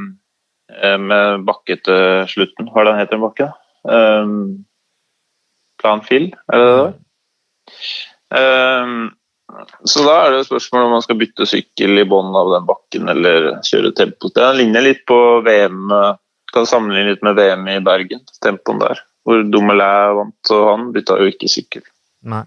eh, 0.80 0.96
med 0.98 1.44
bakke 1.46 1.76
til 1.84 2.26
slutten. 2.32 2.70
Hva 2.72 2.82
er 2.82 2.88
det 2.88 2.94
den 2.94 3.00
heter, 3.02 3.14
den 3.14 3.22
bakke? 3.22 3.48
Um, 3.86 4.32
plan 5.80 6.02
Phil, 6.04 6.30
er 6.50 6.58
det 6.58 6.66
det 6.70 6.80
der? 6.80 6.98
Um, 8.34 8.96
så 9.86 10.02
da 10.06 10.16
er 10.24 10.34
det 10.34 10.48
spørsmål 10.48 10.88
om 10.88 10.96
man 10.96 11.04
skal 11.04 11.20
bytte 11.20 11.46
sykkel 11.48 12.02
i 12.02 12.08
bånn 12.08 12.34
av 12.38 12.50
den 12.56 12.66
bakken 12.66 13.12
eller 13.14 13.52
kjøre 13.66 13.94
tempo. 13.98 14.32
Den 14.34 14.58
ligner 14.58 14.84
litt 14.84 15.06
på 15.06 15.20
VM, 15.46 15.94
kan 16.54 16.68
sammenligne 16.68 17.14
litt 17.14 17.24
med 17.26 17.38
VM 17.38 17.66
i 17.70 17.80
Bergen, 17.84 18.24
tempoen 18.44 18.80
der. 18.82 19.02
Hvor 19.26 19.42
Dumoulin 19.46 20.16
vant, 20.16 20.54
og 20.54 20.64
han 20.70 20.88
bytta 20.94 21.18
jo 21.20 21.28
ikke 21.30 21.50
sykkel. 21.50 21.84
Nei. 22.26 22.46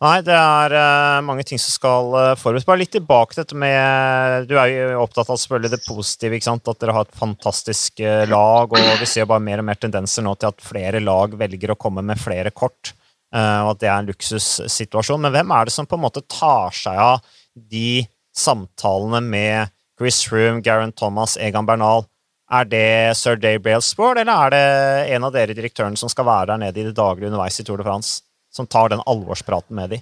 Nei, 0.00 0.22
det 0.24 0.32
er 0.32 0.72
uh, 0.72 1.22
mange 1.26 1.42
ting 1.44 1.60
som 1.60 1.74
skal 1.74 2.14
uh, 2.14 2.36
forberedes. 2.40 2.64
Bare 2.64 2.80
litt 2.80 2.92
tilbake 2.94 3.34
til 3.34 3.42
dette 3.42 3.58
med 3.58 4.46
Du 4.48 4.54
er 4.56 4.70
jo 4.72 5.02
opptatt 5.02 5.28
av 5.28 5.36
selvfølgelig 5.36 5.72
det 5.74 5.80
positive, 5.84 6.38
ikke 6.38 6.46
sant? 6.46 6.70
at 6.72 6.80
dere 6.80 6.94
har 6.96 7.04
et 7.04 7.18
fantastisk 7.20 8.00
uh, 8.00 8.22
lag. 8.30 8.72
og 8.72 9.02
Vi 9.02 9.08
ser 9.10 9.28
bare 9.28 9.44
mer 9.44 9.60
og 9.60 9.66
mer 9.68 9.80
tendenser 9.80 10.24
nå 10.24 10.32
til 10.40 10.48
at 10.48 10.64
flere 10.64 11.02
lag 11.04 11.36
velger 11.42 11.74
å 11.74 11.76
komme 11.80 12.04
med 12.06 12.20
flere 12.20 12.52
kort. 12.52 12.94
og 13.30 13.68
at 13.74 13.82
det 13.82 13.86
er 13.86 13.98
en 14.00 14.08
luksussituasjon. 14.08 15.20
Men 15.20 15.36
hvem 15.36 15.52
er 15.54 15.68
det 15.68 15.74
som 15.74 15.86
på 15.86 15.98
en 15.98 16.02
måte 16.02 16.24
tar 16.26 16.72
seg 16.74 16.96
av 16.96 17.20
de 17.54 18.00
samtalene 18.34 19.20
med 19.20 19.76
Chris 20.00 20.24
Room, 20.32 20.62
Garen 20.64 20.96
Thomas, 20.96 21.36
Egan 21.36 21.68
Bernal? 21.68 22.08
Er 22.50 22.66
det 22.66 23.16
sir 23.18 23.38
Dave 23.38 23.62
Brailsford, 23.62 24.18
eller 24.18 24.46
er 24.46 24.54
det 24.54 25.14
en 25.14 25.26
av 25.28 25.34
dere 25.34 25.54
direktørene 25.54 25.98
som 25.98 26.10
skal 26.10 26.26
være 26.26 26.50
der 26.50 26.64
nede 26.64 26.82
i 26.82 26.88
det 26.88 26.96
daglige 26.96 27.30
underveis 27.30 27.60
i 27.62 27.66
Tour 27.66 27.78
de 27.78 27.86
France? 27.86 28.24
som 28.50 28.66
tar 28.66 28.88
den 28.88 29.02
alvorspraten 29.06 29.76
med 29.76 29.90
de? 29.94 30.00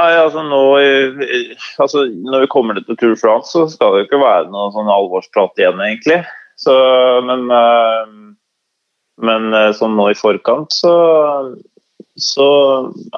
Nei, 0.00 0.10
altså 0.16 0.42
nå 0.46 0.62
altså 1.82 2.06
Når 2.08 2.44
vi 2.44 2.50
kommer 2.52 2.78
til 2.78 2.96
Tour 2.96 3.14
de 3.14 3.20
France, 3.20 3.52
så 3.52 3.66
skal 3.68 3.92
det 3.92 4.02
jo 4.02 4.08
ikke 4.08 4.22
være 4.22 4.50
noe 4.52 4.70
sånn 4.74 4.90
alvorsprat 4.90 5.60
igjen, 5.60 5.82
egentlig. 5.84 6.20
Så, 6.60 6.74
men, 7.26 7.46
eh, 7.56 8.14
men 9.26 9.50
eh, 9.56 9.72
sånn 9.76 9.96
nå 9.98 10.10
i 10.12 10.18
forkant, 10.18 10.72
så, 10.76 10.94
så 12.20 12.48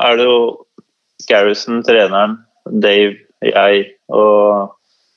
er 0.00 0.18
det 0.18 0.28
jo 0.28 0.38
Garrison, 1.28 1.82
treneren, 1.86 2.40
Dave, 2.82 3.18
jeg 3.42 3.84
og 4.10 4.72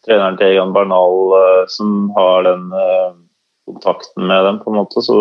treneren 0.06 0.40
til 0.40 0.54
Egan 0.54 0.74
Barnal 0.76 1.36
eh, 1.42 1.62
som 1.74 2.10
har 2.18 2.46
den 2.48 2.70
kontakten 3.66 4.28
med 4.30 4.46
dem, 4.46 4.60
på 4.62 4.72
en 4.72 4.80
måte. 4.80 5.02
Så 5.02 5.18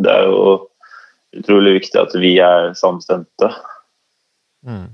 det 0.00 0.12
er 0.12 0.28
jo 0.28 0.56
utrolig 1.40 1.78
viktig 1.80 2.00
at 2.00 2.16
vi 2.20 2.34
er 2.42 2.72
samstemte. 2.78 3.50
Mm. 4.66 4.90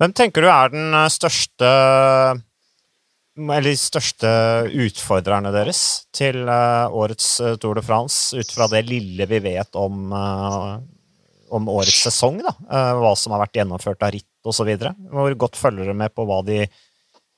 Hvem 0.00 0.14
tenker 0.16 0.44
du 0.44 0.50
er 0.50 0.72
den 0.74 0.90
eh, 0.94 1.12
største 1.12 1.70
eller 3.34 3.66
de 3.66 3.78
største 3.78 4.30
utfordrerne 4.84 5.50
deres 5.54 6.04
til 6.14 6.44
eh, 6.46 6.94
årets 6.94 7.28
eh, 7.42 7.56
Tour 7.62 7.78
de 7.78 7.82
France, 7.86 8.36
ut 8.36 8.52
fra 8.54 8.68
det 8.70 8.84
lille 8.86 9.26
vi 9.30 9.40
vet 9.42 9.78
om, 9.78 10.12
om 10.14 11.70
årets 11.72 12.04
sesong? 12.08 12.42
da, 12.44 12.54
Hva 13.00 13.14
som 13.18 13.34
har 13.34 13.46
vært 13.46 13.62
gjennomført 13.62 14.06
av 14.06 14.14
ritt 14.14 14.30
osv. 14.44 14.70
Hvor 15.10 15.38
godt 15.46 15.58
følger 15.58 15.88
dere 15.88 15.98
med 16.04 16.14
på 16.14 16.26
hva 16.28 16.42
de 16.46 16.64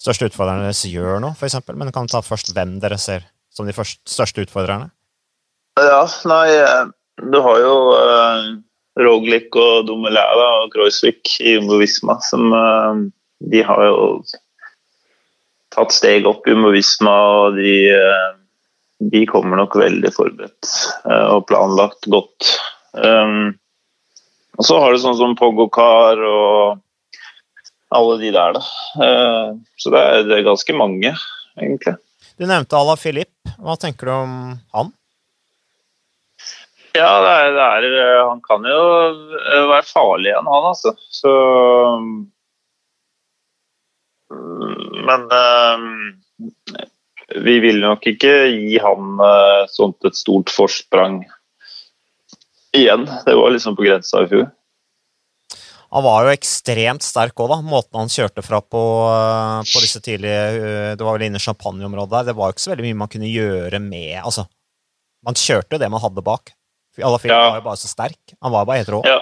største 0.03 0.29
utfordrerne 0.31 0.67
deres 0.67 0.85
gjør 0.89 1.21
nå, 1.23 1.33
f.eks.? 1.37 1.61
Men 1.75 1.93
kan 1.95 2.09
ta 2.11 2.23
først 2.25 2.53
hvem 2.57 2.77
dere 2.83 2.99
ser 3.01 3.27
som 3.55 3.69
de 3.69 3.75
største 3.77 4.45
utfordrerne? 4.45 4.91
Ja, 5.77 6.05
nei, 6.29 6.47
du 7.21 7.39
har 7.45 7.61
jo 7.61 7.77
eh, 7.97 8.49
Roglic 9.01 9.57
og 9.61 9.87
Dumoulin 9.89 10.41
og 10.41 10.73
Kreuzvik 10.73 11.37
i 11.43 11.57
Jumbo 11.57 11.81
Visma 11.81 12.17
som 12.25 12.49
eh, 12.57 13.05
De 13.53 13.63
har 13.65 13.83
jo 13.85 14.25
tatt 15.77 15.93
steg 15.93 16.29
opp 16.29 16.47
i 16.47 16.55
Jumbo 16.55 16.73
Visma, 16.73 17.15
og 17.43 17.61
de, 17.61 17.77
eh, 17.93 18.33
de 19.13 19.25
kommer 19.29 19.61
nok 19.61 19.77
veldig 19.77 20.13
forberedt 20.15 20.71
uh, 21.05 21.37
og 21.37 21.45
planlagt 21.51 22.09
godt. 22.09 22.55
Um, 22.97 23.53
og 24.57 24.65
så 24.65 24.79
har 24.81 24.95
du 24.95 25.03
sånn 25.03 25.19
som 25.19 25.35
Pogokar 25.37 26.23
og 26.25 26.81
alle 27.97 28.19
de 28.21 28.31
der, 28.35 28.57
da. 28.57 28.63
så 29.81 29.93
det 29.93 30.03
er, 30.03 30.23
det 30.29 30.37
er 30.39 30.47
ganske 30.47 30.77
mange, 30.77 31.15
egentlig. 31.57 31.97
Du 32.37 32.45
nevnte 32.45 32.77
Ala 32.77 32.97
Filip. 33.01 33.33
Hva 33.57 33.77
tenker 33.81 34.09
du 34.09 34.13
om 34.13 34.33
han? 34.77 34.93
Ja, 36.97 37.11
det 37.21 37.33
er, 37.33 37.51
det 37.53 37.65
er, 37.65 37.87
eh, 38.01 38.23
han 38.29 38.41
kan 38.45 38.65
jo 38.65 38.81
eh, 39.37 39.65
være 39.69 39.85
farlig 39.89 40.31
igjen, 40.31 40.49
han 40.49 40.69
altså. 40.71 40.93
Så 41.13 41.33
mm, 42.01 42.21
Men 45.07 45.27
vi 47.47 47.57
vil 47.63 47.81
nok 47.83 48.07
ikke 48.11 48.33
gi 48.53 48.79
han 48.83 49.21
sånt 49.71 50.09
et 50.09 50.17
stort 50.19 50.51
forsprang 50.53 51.21
igjen. 52.77 53.07
Det 53.27 53.37
var 53.39 53.55
liksom 53.55 53.77
på 53.79 53.87
grensa 53.87 54.25
i 54.25 54.31
fjor. 54.31 54.49
Han 55.97 56.05
var 56.05 56.27
jo 56.27 56.35
ekstremt 56.35 57.05
sterk 57.05 57.39
òg, 57.41 57.49
da. 57.55 57.57
Måten 57.65 57.97
han 57.97 58.11
kjørte 58.13 58.45
fra 58.45 58.61
på, 58.61 58.83
på 59.65 59.81
disse 59.81 60.03
tidlige 60.05 60.97
Det 60.99 61.07
var 61.07 61.17
vel 61.17 61.31
inne 61.31 61.41
i 61.41 61.45
champagneområdet 61.45 62.13
der. 62.19 62.27
Det 62.29 62.37
var 62.37 62.51
jo 62.51 62.57
ikke 62.57 62.65
så 62.67 62.73
veldig 62.75 62.85
mye 62.85 62.99
man 63.01 63.13
kunne 63.15 63.31
gjøre 63.33 63.81
med 63.81 64.19
Altså, 64.21 64.45
man 65.25 65.39
kjørte 65.41 65.77
jo 65.77 65.81
det 65.81 65.89
man 65.93 66.05
hadde 66.05 66.25
bak. 66.27 66.53
Alaphilippe 67.01 67.37
ja. 67.37 67.49
var 67.51 67.61
jo 67.61 67.67
bare 67.67 67.81
så 67.81 67.89
sterk. 67.89 68.37
Han 68.45 68.53
var 68.53 68.69
bare 68.69 68.83
helt 68.83 68.93
rå. 68.93 69.01
Ja. 69.09 69.17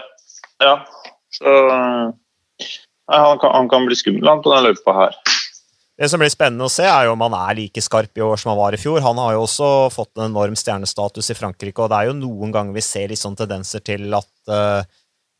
ja. 0.63 0.75
Så 1.35 1.55
han, 3.11 3.39
kan, 3.39 3.55
han, 3.55 3.71
kan, 3.71 3.87
bli 3.87 3.99
skummel 3.99 4.29
han, 4.29 4.43
på 4.43 4.53
den 4.55 4.67
løypa 4.69 4.97
her. 4.99 5.17
Det 5.95 6.09
som 6.11 6.19
blir 6.19 6.31
spennende 6.33 6.67
å 6.67 6.73
se, 6.73 6.87
er 6.91 7.07
jo 7.07 7.15
om 7.15 7.23
han 7.23 7.37
er 7.39 7.59
like 7.59 7.83
skarp 7.83 8.19
i 8.19 8.23
år 8.25 8.41
som 8.41 8.51
han 8.51 8.59
var 8.59 8.75
i 8.75 8.81
fjor. 8.83 8.99
Han 9.05 9.19
har 9.23 9.37
jo 9.37 9.45
også 9.45 9.71
fått 9.95 10.19
en 10.19 10.27
enorm 10.33 10.57
stjernestatus 10.59 11.31
i 11.31 11.39
Frankrike, 11.39 11.79
og 11.79 11.93
det 11.93 12.01
er 12.01 12.11
jo 12.11 12.19
noen 12.19 12.55
ganger 12.55 12.75
vi 12.75 12.83
ser 12.83 13.13
litt 13.13 13.23
sånn 13.23 13.39
tendenser 13.39 13.85
til 13.87 14.09
at 14.19 14.33
uh, 14.51 14.83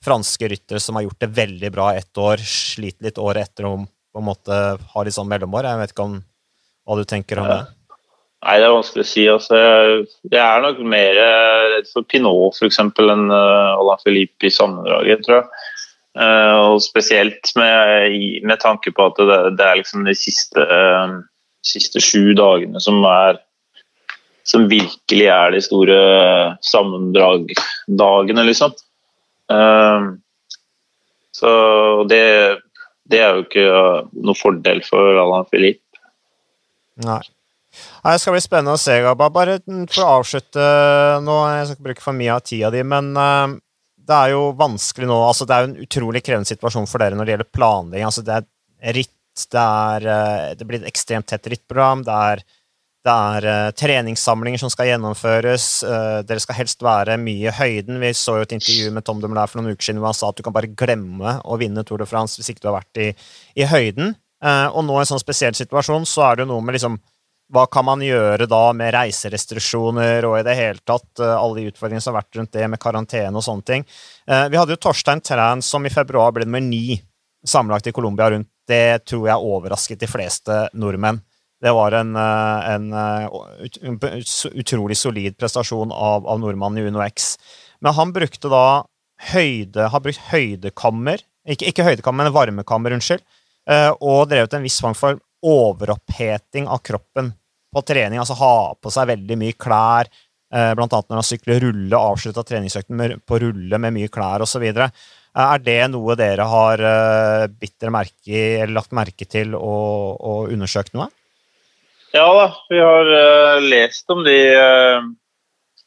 franske 0.05 0.49
ryttere 0.53 0.81
som 0.83 0.99
har 0.99 1.07
gjort 1.07 1.23
det 1.25 1.33
veldig 1.37 1.71
bra 1.75 1.93
ett 1.97 2.21
år, 2.21 2.43
sliter 2.45 3.09
litt 3.09 3.21
året 3.21 3.49
etter 3.49 3.69
og 3.71 3.87
på 4.15 4.23
en 4.23 4.29
måte 4.29 4.59
har 4.79 5.07
litt 5.07 5.17
sånn 5.17 5.31
mellomår. 5.31 5.67
Jeg 5.67 5.81
vet 5.81 5.95
ikke 5.95 6.07
om 6.07 6.19
hva 6.85 6.99
du 7.01 7.09
tenker 7.09 7.41
om 7.41 7.49
det? 7.51 7.63
Nei, 8.45 8.57
det 8.61 8.67
er 8.67 8.75
vanskelig 8.75 9.03
å 9.03 9.09
si. 9.09 9.25
Altså, 9.33 9.61
jeg 10.29 10.41
er 10.41 10.63
nok 10.63 10.83
mer 10.93 11.21
redd 11.73 11.89
for 11.91 12.07
Pinot 12.07 12.59
f.eks. 12.61 12.79
enn 12.85 13.25
uh, 13.33 13.73
Alain 13.81 14.03
Philippe 14.05 14.47
i 14.47 14.53
sammendraget, 14.53 15.25
tror 15.25 15.41
jeg. 15.41 15.71
Uh, 16.15 16.75
og 16.75 16.83
spesielt 16.85 17.51
med, 17.59 18.45
med, 18.47 18.59
tanke 18.63 18.93
på 18.95 19.09
at 19.09 19.17
det, 19.19 19.39
det 19.59 19.67
er 19.67 19.81
liksom 19.81 20.05
de 20.07 20.15
siste 20.15 20.67
siste 21.65 22.03
sju 22.05 22.35
dagene 22.37 22.81
som 22.83 23.01
er 23.09 23.41
som 24.45 24.67
virkelig 24.69 25.27
er 25.33 25.55
de 25.55 25.61
store 25.65 25.99
sammendragdagene, 26.69 28.45
liksom. 28.45 28.75
Uh, 29.53 30.15
så 31.35 31.51
det, 32.09 32.25
det, 33.11 33.21
er 33.21 33.37
jo 33.37 33.45
ikke 33.45 33.69
noe 34.25 34.39
fordel 34.39 34.83
for 34.87 35.19
Alain 35.21 35.49
Philippe. 35.51 35.83
Nei. 37.05 37.23
Det 37.75 38.19
skal 38.23 38.37
bli 38.37 38.43
spennende 38.45 38.77
å 38.77 38.81
se, 38.81 39.01
Gabba. 39.03 39.29
Bare 39.35 39.59
for 39.67 40.05
å 40.05 40.11
avslutte 40.21 40.65
nå, 41.27 41.39
jeg 41.51 41.67
skal 41.67 41.77
ikke 41.77 41.89
bruke 41.89 42.05
for 42.05 42.17
mye 42.17 42.37
av 42.37 42.45
tida 42.47 42.71
di, 42.71 42.85
men 42.87 43.11
uh, 43.19 43.57
det 44.05 44.19
er 44.19 44.35
jo 44.35 44.51
vanskelig 44.59 45.09
nå 45.09 45.17
altså 45.25 45.47
Det 45.49 45.57
er 45.57 45.65
jo 45.65 45.71
en 45.71 45.87
utrolig 45.87 46.21
krevende 46.25 46.51
situasjon 46.51 46.89
for 46.91 47.03
dere 47.03 47.17
når 47.17 47.27
det 47.27 47.35
gjelder 47.35 47.55
planlegging. 47.57 48.07
altså 48.07 48.25
Det 48.27 48.37
er 48.37 48.99
ritt, 49.01 49.17
det, 49.51 49.65
er, 49.65 50.07
uh, 50.07 50.51
det 50.55 50.69
blir 50.69 50.83
et 50.83 50.93
ekstremt 50.93 51.27
tett 51.31 51.51
rittprogram. 51.51 52.05
det 52.07 52.21
er 52.31 52.45
det 53.05 53.13
er 53.13 53.45
uh, 53.45 53.73
treningssamlinger 53.77 54.61
som 54.63 54.71
skal 54.73 54.89
gjennomføres. 54.89 55.67
Uh, 55.85 56.21
dere 56.25 56.41
skal 56.41 56.57
helst 56.57 56.81
være 56.85 57.19
mye 57.21 57.51
i 57.51 57.53
høyden. 57.53 57.99
Vi 58.01 58.13
så 58.17 58.39
jo 58.39 58.47
et 58.47 58.55
intervju 58.57 58.93
med 58.97 59.05
Tom 59.05 59.21
Dumoulin 59.21 59.51
for 59.51 59.61
noen 59.61 59.75
uker 59.77 59.91
siden 59.91 60.01
hvor 60.01 60.15
han 60.15 60.17
sa 60.17 60.31
at 60.33 60.39
du 60.39 60.45
kan 60.47 60.55
bare 60.57 60.73
glemme 60.73 61.35
å 61.45 61.59
vinne 61.61 61.85
Tour 61.85 62.01
de 62.01 62.09
France 62.09 62.41
hvis 62.41 62.49
ikke 62.55 62.65
du 62.65 62.71
har 62.71 62.79
vært 62.79 63.03
i, 63.05 63.11
i 63.61 63.69
høyden. 63.69 64.15
Uh, 64.45 64.71
og 64.73 64.87
nå 64.89 64.97
i 64.97 65.03
en 65.03 65.11
sånn 65.13 65.21
spesiell 65.21 65.57
situasjon 65.57 66.09
så 66.09 66.25
er 66.31 66.39
det 66.39 66.47
jo 66.47 66.55
noe 66.55 66.65
med 66.65 66.79
liksom 66.79 66.97
hva 67.53 67.67
kan 67.69 67.85
man 67.85 68.01
gjøre 68.01 68.49
da 68.49 68.63
med 68.73 68.95
reiserestriksjoner 68.97 70.25
og 70.25 70.39
i 70.39 70.47
det 70.47 70.55
hele 70.57 70.81
tatt 70.81 71.21
alle 71.21 71.59
de 71.61 71.67
utfordringene 71.69 72.01
som 72.01 72.15
har 72.15 72.23
vært 72.23 72.39
rundt 72.41 72.55
det 72.57 72.71
med 72.73 72.81
karantene 72.81 73.37
og 73.37 73.45
sånne 73.45 73.67
ting. 73.69 73.85
Vi 74.25 74.59
hadde 74.59 74.73
jo 74.73 74.81
Torstein 74.81 75.21
Træn 75.21 75.61
som 75.63 75.85
i 75.85 75.93
februar 75.93 76.33
ble 76.35 76.49
nummer 76.49 76.65
ni 76.65 76.97
sammenlagt 77.47 77.93
i 77.93 77.95
Colombia 77.95 78.31
rundt. 78.33 78.49
Det 78.67 79.05
tror 79.05 79.29
jeg 79.29 79.53
overrasket 79.53 80.01
de 80.01 80.09
fleste 80.09 80.57
nordmenn. 80.73 81.21
Det 81.65 81.73
var 81.73 81.93
en, 81.93 82.17
eh, 82.17 82.71
en, 82.71 82.93
eh, 82.93 83.29
utrolig 84.53 84.97
solid 84.97 85.37
prestasjon 85.39 85.93
av, 85.93 86.27
av 86.27 86.41
nordmannen 86.41 86.83
i 86.83 86.89
Uno 86.89 87.01
X. 87.01 87.39
Men 87.81 87.97
han 87.97 88.13
brukte 88.13 88.51
da 88.53 88.85
høyde, 89.31 89.87
har 89.89 90.03
brukt 90.05 90.21
høydekammer, 90.29 91.25
ikke, 91.49 91.71
ikke 91.71 91.87
høydekammer, 91.87 92.27
men 92.27 92.37
varmekammer, 92.37 92.93
unnskyld, 92.99 93.25
eh, 93.71 93.89
og 93.97 94.29
drevet 94.29 94.59
en 94.59 94.67
viss 94.67 94.77
form 94.85 94.99
for 94.99 95.17
overoppheting 95.45 96.69
av 96.69 96.85
kroppen 96.85 97.33
på 97.73 97.85
trening. 97.89 98.21
Altså 98.21 98.37
ha 98.43 98.77
på 98.77 98.93
seg 98.93 99.09
veldig 99.15 99.41
mye 99.41 99.57
klær, 99.57 100.13
blant 100.55 100.93
annet 100.95 101.09
når 101.11 101.19
han 101.19 101.27
sykler 101.27 101.65
rulle, 101.65 101.99
avslutta 101.99 102.45
treningsøkten 102.47 103.01
på 103.27 103.39
rulle 103.43 103.79
med 103.83 103.91
mye 103.97 104.11
klær 104.13 104.45
osv. 104.45 104.63
Er 104.71 105.65
det 105.65 105.81
noe 105.91 106.15
dere 106.15 106.47
har 106.47 106.85
bitt 107.51 107.75
dere 107.83 107.91
merke 107.91 108.31
i, 108.31 108.45
eller 108.61 108.77
lagt 108.77 108.95
merke 108.95 109.27
til 109.27 109.57
og, 109.59 110.21
og 110.23 110.55
undersøkt 110.55 110.95
noe? 110.95 111.09
Ja 112.15 112.29
da, 112.35 112.47
vi 112.69 112.79
har 112.79 113.09
uh, 113.11 113.61
lest 113.61 114.11
om 114.11 114.21
de 114.23 114.37
uh, 114.55 115.03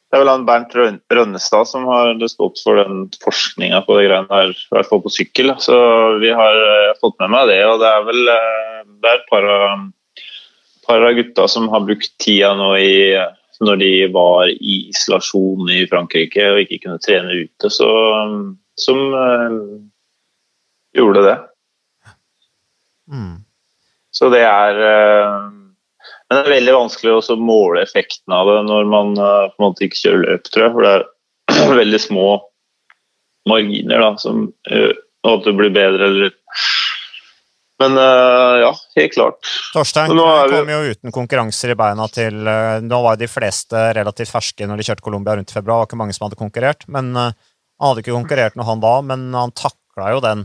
Det 0.08 0.16
er 0.16 0.20
vel 0.20 0.28
han 0.28 0.44
Bernt 0.44 0.74
Rønnestad 0.76 1.70
som 1.70 1.86
har 1.88 2.20
stått 2.28 2.60
for 2.60 2.76
den 2.76 3.06
forskninga 3.22 3.80
på 3.86 3.96
det 3.96 4.10
greiene 4.10 4.28
der, 4.28 4.52
i 4.52 4.74
hvert 4.74 4.90
fall 4.90 5.00
på 5.06 5.12
sykkel. 5.12 5.54
Så 5.64 5.78
vi 6.20 6.28
har 6.36 6.60
uh, 6.60 6.98
fått 7.00 7.16
med 7.22 7.32
meg 7.32 7.48
det, 7.48 7.62
og 7.64 7.80
det 7.80 7.88
er 7.88 8.04
vel 8.10 8.20
det 8.28 9.08
er 9.08 9.16
et 9.22 9.24
par 9.30 9.48
av, 9.48 9.86
par 10.84 11.08
av 11.08 11.16
gutta 11.16 11.48
som 11.48 11.70
har 11.72 11.86
brukt 11.88 12.12
tida 12.20 12.52
nå 12.58 12.74
i 12.76 12.94
når 13.64 13.80
de 13.80 13.92
var 14.14 14.52
i 14.52 14.74
isolasjon 14.92 15.70
i 15.74 15.80
Frankrike 15.90 16.44
og 16.52 16.60
ikke 16.62 16.82
kunne 16.84 17.00
trene 17.02 17.40
ute, 17.40 17.70
så, 17.74 17.88
som 18.78 19.00
gjorde 20.94 21.24
det. 21.24 21.34
Mm. 23.10 23.40
Så 24.14 24.30
det 24.30 24.44
er 24.46 24.78
men 26.28 26.36
det 26.36 26.44
er 26.44 26.56
veldig 26.58 26.74
vanskelig 26.76 27.14
å 27.16 27.36
måle 27.40 27.82
effekten 27.82 28.34
av 28.36 28.50
det 28.50 28.58
når 28.68 28.88
man 28.90 29.14
uh, 29.16 29.48
på 29.48 29.56
en 29.56 29.64
måte 29.64 29.86
ikke 29.86 30.00
kjører 30.02 30.24
løp, 30.26 30.50
tror 30.52 30.66
jeg. 30.66 30.74
For 30.74 30.84
det 30.84 30.92
er 30.92 31.78
veldig 31.82 32.00
små 32.04 32.26
marginer 33.48 34.04
da, 34.04 34.10
som 34.20 34.42
at 34.68 35.46
det 35.46 35.54
blir 35.56 35.72
bedre 35.72 36.10
eller 36.10 36.34
Men 37.80 37.94
uh, 37.96 38.58
ja, 38.60 38.74
helt 38.98 39.14
klart. 39.14 39.52
Torstein 39.72 40.12
kom 40.12 40.72
jo 40.74 40.82
uten 40.90 41.14
konkurranser 41.14 41.72
i 41.72 41.78
beina 41.78 42.08
til 42.12 42.42
uh, 42.44 42.82
Nå 42.84 43.00
var 43.06 43.16
de 43.16 43.30
fleste 43.30 43.86
relativt 43.96 44.34
ferske 44.34 44.68
når 44.68 44.82
de 44.82 44.88
kjørte 44.90 45.06
Colombia 45.06 45.38
rundt 45.38 45.54
i 45.54 45.56
februar. 45.56 45.78
Det 45.78 45.86
var 45.86 45.90
ikke 45.92 46.02
mange 46.02 46.18
som 46.18 46.26
hadde 46.26 46.40
konkurrert. 46.42 46.84
men 46.92 47.14
Han 47.16 47.86
hadde 47.86 48.04
ikke 48.04 48.18
konkurrert 48.18 48.58
når 48.58 48.68
han 48.68 48.84
da, 48.84 48.94
men 49.14 49.28
han 49.32 49.56
takla 49.56 50.12
jo 50.12 50.24
den 50.26 50.44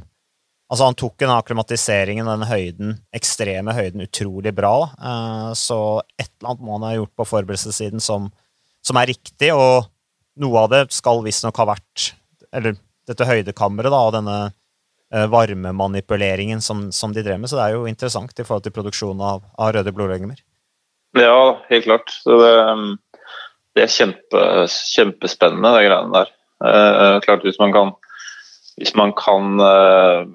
Altså, 0.73 0.87
han 0.87 0.95
tok 0.97 1.19
den 1.21 1.29
akklimatiseringen, 1.29 2.25
den 2.25 2.47
høyden, 2.49 2.95
ekstreme 3.13 3.75
høyden, 3.77 4.07
utrolig 4.07 4.55
bra. 4.57 4.71
Uh, 4.97 5.51
så 5.53 5.77
et 6.17 6.31
eller 6.31 6.49
annet 6.49 6.63
må 6.65 6.79
han 6.79 6.85
ha 6.87 6.95
gjort 6.95 7.11
på 7.13 7.27
forberedelsessiden 7.29 8.01
som, 8.01 8.25
som 8.81 8.97
er 8.97 9.11
riktig, 9.11 9.51
og 9.53 9.85
noe 10.41 10.63
av 10.63 10.71
det 10.73 10.81
skal 10.95 11.21
visstnok 11.21 11.61
ha 11.61 11.67
vært 11.75 12.07
Eller 12.49 12.73
dette 13.05 13.27
høydekammeret, 13.29 13.93
da, 13.93 14.01
og 14.01 14.15
denne 14.17 14.39
uh, 14.49 15.27
varmemanipuleringen 15.29 16.65
som, 16.65 16.87
som, 16.89 17.13
de 17.13 17.21
drev 17.21 17.43
med. 17.43 17.53
Så 17.53 17.61
det 17.61 17.67
er 17.67 17.77
jo 17.77 17.85
interessant 17.89 18.33
i 18.33 18.45
forhold 18.47 18.65
til 18.65 18.73
produksjon 18.73 19.21
av, 19.21 19.45
av 19.53 19.75
røde 19.77 19.93
blodlegemer. 19.93 20.41
Ja, 21.13 21.59
helt 21.69 21.85
klart. 21.85 22.17
Det, 22.25 22.53
det 23.77 23.85
er 23.85 23.93
kjempe, 23.93 24.47
kjempespennende, 24.89 25.77
de 25.77 25.85
greiene 25.85 26.17
der. 26.17 26.33
Uh, 26.65 27.19
klart, 27.21 27.45
hvis 27.45 27.61
man 27.61 27.77
kan 27.77 27.99
hvis 28.81 28.95
man 28.97 29.13
kan 29.13 29.61
uh, 29.61 30.25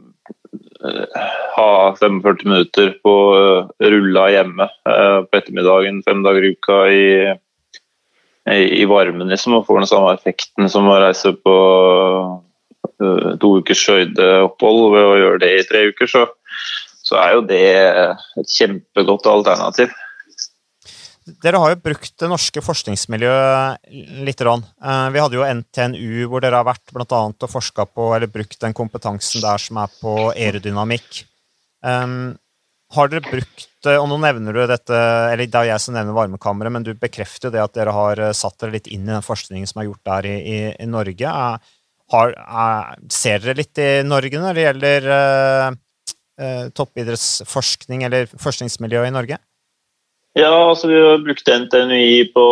ha 0.78 1.96
45 1.98 2.44
minutter 2.44 2.92
på 3.02 3.14
uh, 3.34 3.68
rulla 3.82 4.28
hjemme 4.30 4.68
uh, 4.88 5.20
på 5.26 5.40
ettermiddagen 5.40 6.02
fem 6.06 6.22
dager 6.22 6.46
i 6.46 6.52
uka 6.54 6.78
i, 6.94 7.06
i, 8.54 8.84
varmen 8.88 9.28
liksom, 9.28 9.58
og 9.58 9.66
får 9.66 9.82
den 9.82 9.90
samme 9.90 10.14
effekten 10.14 10.70
som 10.70 10.88
å 10.88 11.00
reise 11.02 11.34
på 11.34 11.56
to 12.98 13.50
ukers 13.60 13.82
skøyteopphold 13.84 14.80
ved 14.94 15.04
å 15.06 15.18
gjøre 15.18 15.40
det 15.42 15.50
i 15.54 15.66
tre 15.68 15.82
uker, 15.92 16.08
så, 16.10 16.24
så 17.06 17.18
er 17.20 17.34
jo 17.36 17.44
det 17.46 17.66
et 17.78 18.54
kjempegodt 18.56 19.28
alternativ. 19.30 19.92
Dere 21.42 21.60
har 21.60 21.72
jo 21.74 21.80
brukt 21.82 22.14
det 22.20 22.28
norske 22.30 22.62
forskningsmiljøet 22.64 23.88
litt. 24.26 24.42
Eh, 24.42 25.06
vi 25.14 25.22
hadde 25.22 25.38
jo 25.38 25.46
NTNU, 25.60 26.26
hvor 26.30 26.44
dere 26.44 26.60
har 26.60 26.68
vært 26.68 26.92
blant 26.94 27.14
annet 27.16 27.46
og 27.46 27.52
forska 27.52 27.88
på, 27.90 28.10
eller 28.16 28.30
brukt 28.32 28.60
den 28.62 28.76
kompetansen 28.76 29.44
der 29.44 29.60
som 29.62 29.80
er 29.82 29.92
på 30.00 30.14
aerodynamikk. 30.32 31.24
Um, 31.84 32.36
har 32.96 33.10
dere 33.12 33.22
brukt 33.22 33.66
og 33.86 34.08
nå 34.10 34.16
nevner 34.18 34.56
du 34.56 34.62
dette, 34.66 34.96
eller 35.32 35.46
Det 35.46 35.58
er 35.60 35.68
jeg 35.70 35.82
som 35.84 35.94
nevner 35.94 36.16
varmekammeret, 36.16 36.72
men 36.74 36.82
du 36.82 36.94
bekrefter 36.98 37.46
jo 37.48 37.54
det 37.54 37.62
at 37.62 37.74
dere 37.76 37.94
har 37.94 38.18
eh, 38.18 38.34
satt 38.34 38.56
dere 38.58 38.74
litt 38.74 38.88
inn 38.90 39.04
i 39.06 39.12
den 39.12 39.24
forskningen 39.24 39.68
som 39.70 39.82
er 39.82 39.90
gjort 39.90 40.08
der 40.08 40.26
i, 40.26 40.36
i, 40.38 40.56
i 40.82 40.88
Norge. 40.88 41.34
Har, 42.08 42.32
er, 42.34 42.96
ser 43.12 43.44
dere 43.44 43.60
litt 43.60 43.78
i 43.78 43.90
Norge 44.06 44.40
når 44.40 44.56
det 44.56 44.64
gjelder 44.64 45.08
uh, 45.12 45.76
uh, 46.40 46.64
toppidrettsforskning 46.74 48.06
eller 48.08 48.30
forskningsmiljøet 48.32 49.12
i 49.12 49.14
Norge? 49.14 49.38
Ja, 50.38 50.52
altså 50.54 50.86
vi 50.86 50.98
har 51.02 51.22
brukt 51.24 51.48
NTNUI 51.50 52.28
på, 52.30 52.42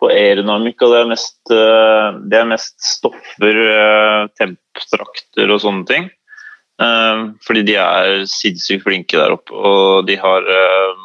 på 0.00 0.08
aerodynamikk, 0.08 0.80
og 0.86 0.94
det 0.94 1.00
er, 1.02 1.10
mest, 1.10 1.34
eh, 1.52 2.20
det 2.30 2.38
er 2.38 2.48
mest 2.48 2.76
stoffer, 2.88 3.58
eh, 3.72 4.22
tempstrakter 4.40 5.52
og 5.52 5.60
sånne 5.60 5.84
ting. 5.90 6.08
Eh, 6.80 7.20
fordi 7.44 7.66
de 7.68 7.76
er 7.82 8.24
sinnssykt 8.32 8.86
flinke 8.86 9.20
der 9.20 9.36
oppe, 9.36 9.52
og 9.52 10.08
de 10.08 10.16
har 10.22 10.48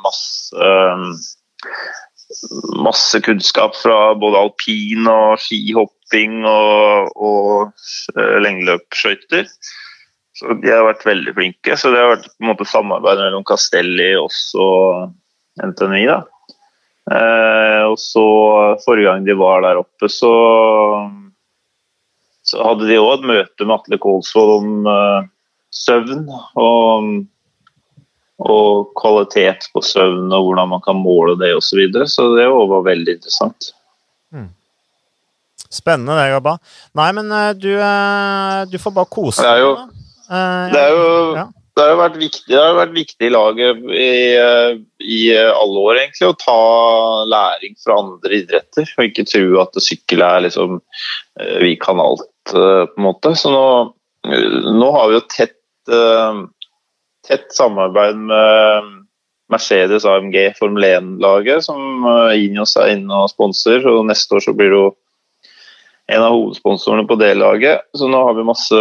masse 0.06 0.72
masse 2.80 3.20
kunnskap 3.26 3.76
fra 3.76 4.14
både 4.16 4.40
alpin 4.40 5.08
og 5.12 5.42
skihopping 5.44 6.46
og, 6.48 7.12
og 7.20 8.16
lengdeløpsskøyter. 8.16 9.52
Så 10.40 10.56
de 10.64 10.72
har 10.72 10.88
vært 10.88 11.04
veldig 11.06 11.36
flinke. 11.36 11.76
Så 11.76 11.92
det 11.92 12.00
har 12.00 12.14
vært 12.16 12.32
på 12.32 12.46
en 12.46 12.54
måte 12.54 12.70
samarbeid 12.72 13.20
mellom 13.20 13.44
Castelli 13.46 14.14
også 14.16 14.64
NTNI. 15.60 16.06
da. 16.08 16.22
Eh, 17.12 17.84
og 17.90 17.98
så 18.00 18.24
Forrige 18.86 19.10
gang 19.10 19.26
de 19.26 19.36
var 19.38 19.64
der 19.66 19.82
oppe, 19.82 20.10
så, 20.12 20.32
så 22.46 22.62
hadde 22.62 22.88
de 22.90 23.00
òg 23.02 23.18
et 23.18 23.28
møte 23.34 23.68
med 23.68 23.76
Atle 23.80 24.00
Kolsvold 24.02 24.54
om 24.60 24.88
uh, 24.88 25.28
søvn. 25.74 26.26
Og, 26.62 27.12
og 28.42 28.96
kvalitet 28.98 29.68
på 29.74 29.84
søvn 29.86 30.32
og 30.34 30.48
hvordan 30.48 30.74
man 30.76 30.84
kan 30.86 30.98
måle 30.98 31.38
det 31.42 31.54
osv. 31.58 31.68
Så, 31.70 31.80
videre. 31.82 32.10
så 32.10 32.32
det 32.38 32.48
var 32.50 32.88
veldig 32.88 33.18
interessant. 33.20 33.72
Mm. 34.32 34.52
Spennende 35.72 36.18
det, 36.20 36.32
Gabba. 36.36 36.58
Nei, 37.00 37.10
men 37.18 37.34
uh, 37.34 37.50
du, 37.58 37.74
uh, 37.78 38.62
du, 38.70 38.78
får 38.82 38.96
bare 38.96 39.12
kose 39.12 39.42
deg. 39.42 39.50
Det 39.50 39.58
er 39.58 39.66
jo, 39.66 39.74
det 40.72 40.86
er 40.86 40.96
jo 40.96 41.10
ja 41.40 41.50
det 41.78 41.84
har 41.88 42.00
vært 42.00 42.18
viktig, 42.20 42.58
vært 42.76 42.94
viktig 42.96 43.28
i 43.28 43.32
laget 43.32 43.84
i, 43.96 44.12
i, 45.00 45.20
alle 45.32 45.84
år 45.86 46.02
egentlig 46.02 46.28
å 46.28 46.38
ta 46.40 46.56
læring 47.32 47.78
fra 47.80 48.00
andre 48.02 48.42
idretter. 48.42 48.90
Og 48.98 49.08
ikke 49.08 49.28
tro 49.30 49.62
at 49.64 49.80
sykkel 49.80 50.24
er 50.26 50.44
liksom 50.48 50.80
eh, 51.40 51.58
Vi 51.64 51.76
kan 51.80 52.02
alt, 52.04 52.28
eh, 52.52 52.84
på 52.92 53.00
en 53.00 53.08
måte. 53.08 53.34
Så 53.40 53.54
nå, 53.54 53.66
nå 54.82 54.90
har 54.98 55.12
vi 55.12 55.16
jo 55.16 55.24
tett, 55.32 55.62
eh, 55.88 56.42
tett 57.28 57.48
samarbeid 57.56 58.20
med, 58.20 58.98
Mercedes 59.52 60.06
AMG 60.08 60.36
Formel 60.56 60.86
1-laget, 60.88 61.66
som 61.66 62.06
Ineos 62.32 62.78
er 62.80 62.94
inne 62.94 63.18
og 63.26 63.34
sponser. 63.34 63.84
Og 63.84 64.06
neste 64.08 64.38
år 64.38 64.46
så 64.46 64.54
blir 64.56 64.72
det 64.72 64.78
jo 64.78 64.86
en 66.12 66.24
av 66.24 66.36
hovedsponsorene 66.36 67.04
på 67.08 67.18
det 67.20 67.34
laget. 67.36 67.84
Så 67.98 68.08
nå 68.08 68.22
har 68.28 68.38
vi 68.38 68.48
masse, 68.48 68.80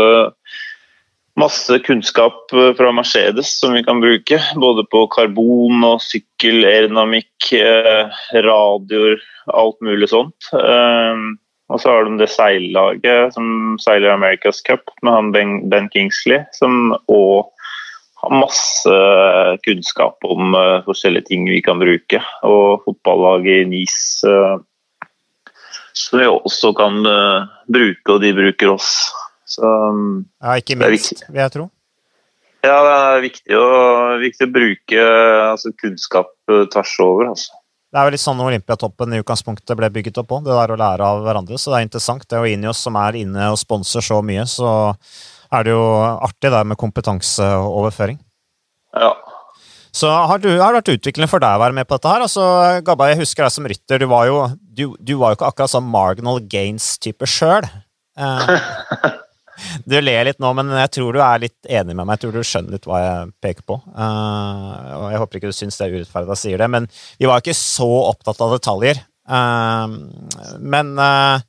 masse 1.41 1.79
kunnskap 1.87 2.53
eh, 2.53 2.73
fra 2.77 2.93
Mercedes 2.93 3.59
som 3.61 3.75
vi 3.75 3.83
kan 3.85 4.01
bruke. 4.01 4.41
Både 4.61 4.85
på 4.91 5.05
karbon 5.13 5.85
og 5.87 6.03
sykkel, 6.05 6.65
aerodynamikk, 6.69 7.53
eh, 7.57 8.19
radioer, 8.47 9.21
alt 9.55 9.79
mulig 9.85 10.11
sånt. 10.13 10.51
Eh, 10.57 11.23
og 11.71 11.79
så 11.79 11.93
har 11.93 12.07
de 12.07 12.19
det 12.19 12.31
seillaget 12.33 13.37
som 13.37 13.77
seiler 13.83 14.17
America's 14.17 14.59
Cup 14.67 14.91
med 15.07 15.15
han 15.15 15.31
Ben, 15.71 15.87
Kingsley, 15.93 16.43
som 16.57 16.97
òg 17.07 17.47
har 18.21 18.35
masse 18.35 18.97
kunnskap 19.65 20.27
om 20.27 20.57
forskjellige 20.85 21.31
ting 21.31 21.47
vi 21.49 21.63
kan 21.63 21.79
bruke. 21.81 22.19
Og 22.43 22.83
fotballaget 22.85 23.63
i 23.63 23.71
Nice 23.71 24.35
som 25.95 26.19
vi 26.19 26.27
også 26.27 26.75
kan 26.75 27.01
bruke, 27.71 28.11
og 28.11 28.21
de 28.27 28.35
bruker 28.35 28.75
oss. 28.75 28.91
Så, 29.51 29.67
ja, 29.67 30.57
ikke 30.61 30.77
minst, 30.79 31.25
vil 31.29 31.43
jeg 31.43 31.55
tro. 31.57 31.69
Ja, 32.61 32.77
det 32.85 32.93
er 32.93 33.23
viktig 33.25 33.57
å, 33.57 33.69
viktig 34.21 34.47
å 34.47 34.53
bruke 34.53 35.07
altså, 35.49 35.73
kunnskap 35.81 36.31
uh, 36.53 36.67
tvers 36.71 36.93
over. 37.03 37.33
Altså. 37.33 37.57
Det 37.91 37.99
er 37.99 38.07
jo 38.07 38.15
litt 38.15 38.23
sånn 38.23 38.43
Olympiatoppen 38.45 39.17
i 39.17 39.21
utgangspunktet 39.23 39.79
ble 39.79 39.89
bygget 39.91 40.21
opp 40.23 40.29
på. 40.31 40.43
Det 40.45 40.55
der 40.55 40.75
å 40.75 40.79
lære 40.79 41.09
av 41.09 41.25
hverandre, 41.25 41.59
så 41.59 41.73
det 41.73 41.81
er 41.81 41.89
interessant. 41.89 42.29
Det 42.29 42.39
er 42.39 42.45
jo 42.45 42.59
Inios 42.59 42.85
som 42.85 42.99
er 43.01 43.19
inne 43.23 43.49
og 43.51 43.59
sponser 43.59 44.05
så 44.05 44.21
mye, 44.23 44.45
så 44.47 44.71
er 45.51 45.67
det 45.67 45.75
jo 45.75 45.83
artig 45.99 46.53
der 46.53 46.69
med 46.69 46.79
kompetanseoverføring. 46.79 48.21
Ja, 48.95 49.15
så 49.93 50.11
har, 50.11 50.39
du, 50.39 50.49
har 50.61 50.71
det 50.71 50.81
vært 50.81 50.93
utviklende 50.95 51.31
for 51.31 51.43
deg 51.43 51.57
å 51.57 51.63
være 51.65 51.75
med 51.75 51.89
på 51.89 51.97
dette 51.99 52.13
her? 52.13 52.23
Altså, 52.23 52.45
Gabba, 52.87 53.09
jeg 53.11 53.25
husker 53.25 53.47
deg 53.47 53.55
som 53.55 53.67
rytter. 53.67 54.03
Du 54.03 54.07
var 54.11 54.29
jo, 54.29 54.37
du, 54.63 54.85
du 55.03 55.17
var 55.19 55.33
jo 55.33 55.41
ikke 55.41 55.49
akkurat 55.51 55.73
sånn 55.73 55.89
marginal 55.91 56.39
gains-type 56.53 57.27
sjøl. 57.29 57.67
Eh, 58.15 58.53
du 59.85 59.97
ler 60.01 60.27
litt 60.29 60.41
nå, 60.43 60.53
men 60.57 60.73
jeg 60.83 60.93
tror 60.97 61.15
du 61.17 61.21
er 61.25 61.45
litt 61.45 61.69
enig 61.69 61.95
med 61.95 62.05
meg. 62.05 62.17
Jeg 62.17 62.25
tror 62.25 62.37
du 62.37 62.47
skjønner 62.47 62.77
litt 62.77 62.89
hva 62.89 63.01
jeg 63.03 63.31
peker 63.45 63.67
på. 63.67 63.79
Uh, 63.95 64.97
og 64.97 65.07
Jeg 65.13 65.23
håper 65.23 65.41
ikke 65.41 65.53
du 65.53 65.57
syns 65.57 65.79
det 65.81 65.87
er 65.87 65.97
urettferdig 65.99 66.29
at 66.29 66.37
jeg 66.39 66.43
sier 66.45 66.65
det, 66.65 66.69
men 66.73 66.91
vi 67.21 67.31
var 67.31 67.43
ikke 67.43 67.57
så 67.57 67.89
opptatt 68.11 68.43
av 68.45 68.57
detaljer. 68.57 69.03
Uh, 69.31 69.97
men 70.59 70.95
uh, 70.99 71.41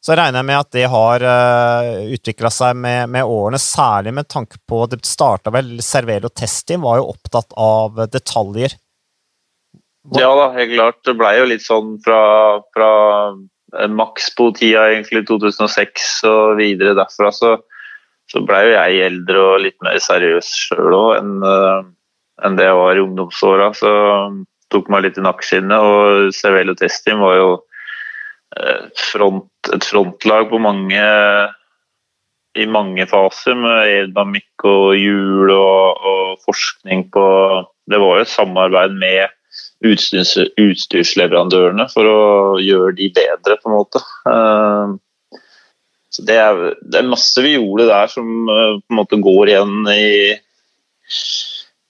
så 0.00 0.16
regner 0.16 0.40
jeg 0.40 0.48
med 0.48 0.58
at 0.62 0.70
det 0.72 0.86
har 0.90 1.24
uh, 1.28 1.88
utvikla 2.16 2.50
seg 2.54 2.78
med, 2.80 3.10
med, 3.12 3.28
årene, 3.28 3.60
særlig 3.60 4.14
med 4.16 4.28
tanke 4.32 4.56
på 4.68 4.86
Det 4.88 5.02
starta 5.04 5.52
vel 5.52 5.76
Servelo 5.84 6.30
Testteam 6.32 6.86
var 6.86 7.02
jo 7.02 7.10
opptatt 7.12 7.52
av 7.60 8.00
detaljer. 8.08 8.78
Hvor... 10.08 10.22
Ja 10.22 10.30
da, 10.38 10.46
helt 10.56 10.72
klart. 10.72 11.02
Det 11.04 11.14
blei 11.18 11.34
jo 11.36 11.50
litt 11.50 11.64
sånn 11.66 11.98
fra, 12.04 12.20
fra 12.72 12.90
maks 13.94 14.30
på 14.36 14.50
tida 14.56 14.88
egentlig 14.90 15.24
2006 15.28 16.10
og 16.28 16.58
videre 16.60 16.96
derfra, 16.98 17.30
så, 17.34 17.54
så 18.30 18.42
blei 18.46 18.64
jo 18.66 18.76
jeg 18.76 19.06
eldre 19.06 19.46
og 19.46 19.64
litt 19.66 19.78
mer 19.84 19.98
seriøs 20.02 20.50
sjøl 20.66 20.96
òg 20.96 21.10
enn, 21.20 21.34
uh, 21.44 21.82
enn 22.44 22.58
det 22.58 22.68
jeg 22.68 22.78
var 22.80 22.98
i 22.98 23.04
ungdomsåra. 23.04 23.70
Så 23.76 23.92
tok 24.70 24.90
meg 24.92 25.06
litt 25.06 25.18
i 25.18 25.24
nakkeskinnet, 25.26 25.78
og 25.78 26.34
Cervelo 26.36 26.76
Testteam 26.78 27.22
var 27.24 27.38
jo 27.38 27.50
uh, 27.56 28.84
front 29.12 29.72
et 29.74 29.86
frontlag 29.86 30.48
på 30.50 30.60
mange 30.62 31.00
i 32.58 32.66
mange 32.66 33.04
faser 33.06 33.54
med 33.58 33.90
eldamikk 33.94 34.64
og 34.66 34.96
hjul 34.98 35.52
og, 35.54 36.00
og, 36.02 36.40
forskning 36.46 37.04
på 37.14 37.26
Det 37.90 37.98
var 38.00 38.18
jo 38.18 38.24
et 38.24 38.32
samarbeid 38.32 38.96
med 38.98 39.36
utstyrs, 39.86 40.34
utstyrsleverandørene 40.60 41.86
for 41.92 42.08
å 42.08 42.20
gjøre 42.62 42.96
de 42.98 43.10
bedre, 43.16 43.56
på 43.60 43.70
en 43.70 43.76
måte. 43.76 44.02
Uh, 44.28 45.40
så 46.10 46.26
det 46.26 46.36
er, 46.42 46.62
det 46.82 47.00
er, 47.00 47.10
masse 47.10 47.44
vi 47.44 47.54
gjorde 47.54 47.88
der 47.90 48.10
som 48.10 48.28
uh, 48.50 48.80
på 48.82 48.92
en 48.92 49.00
måte 49.00 49.20
går 49.22 49.54
igjen 49.54 49.92
i 49.94 50.10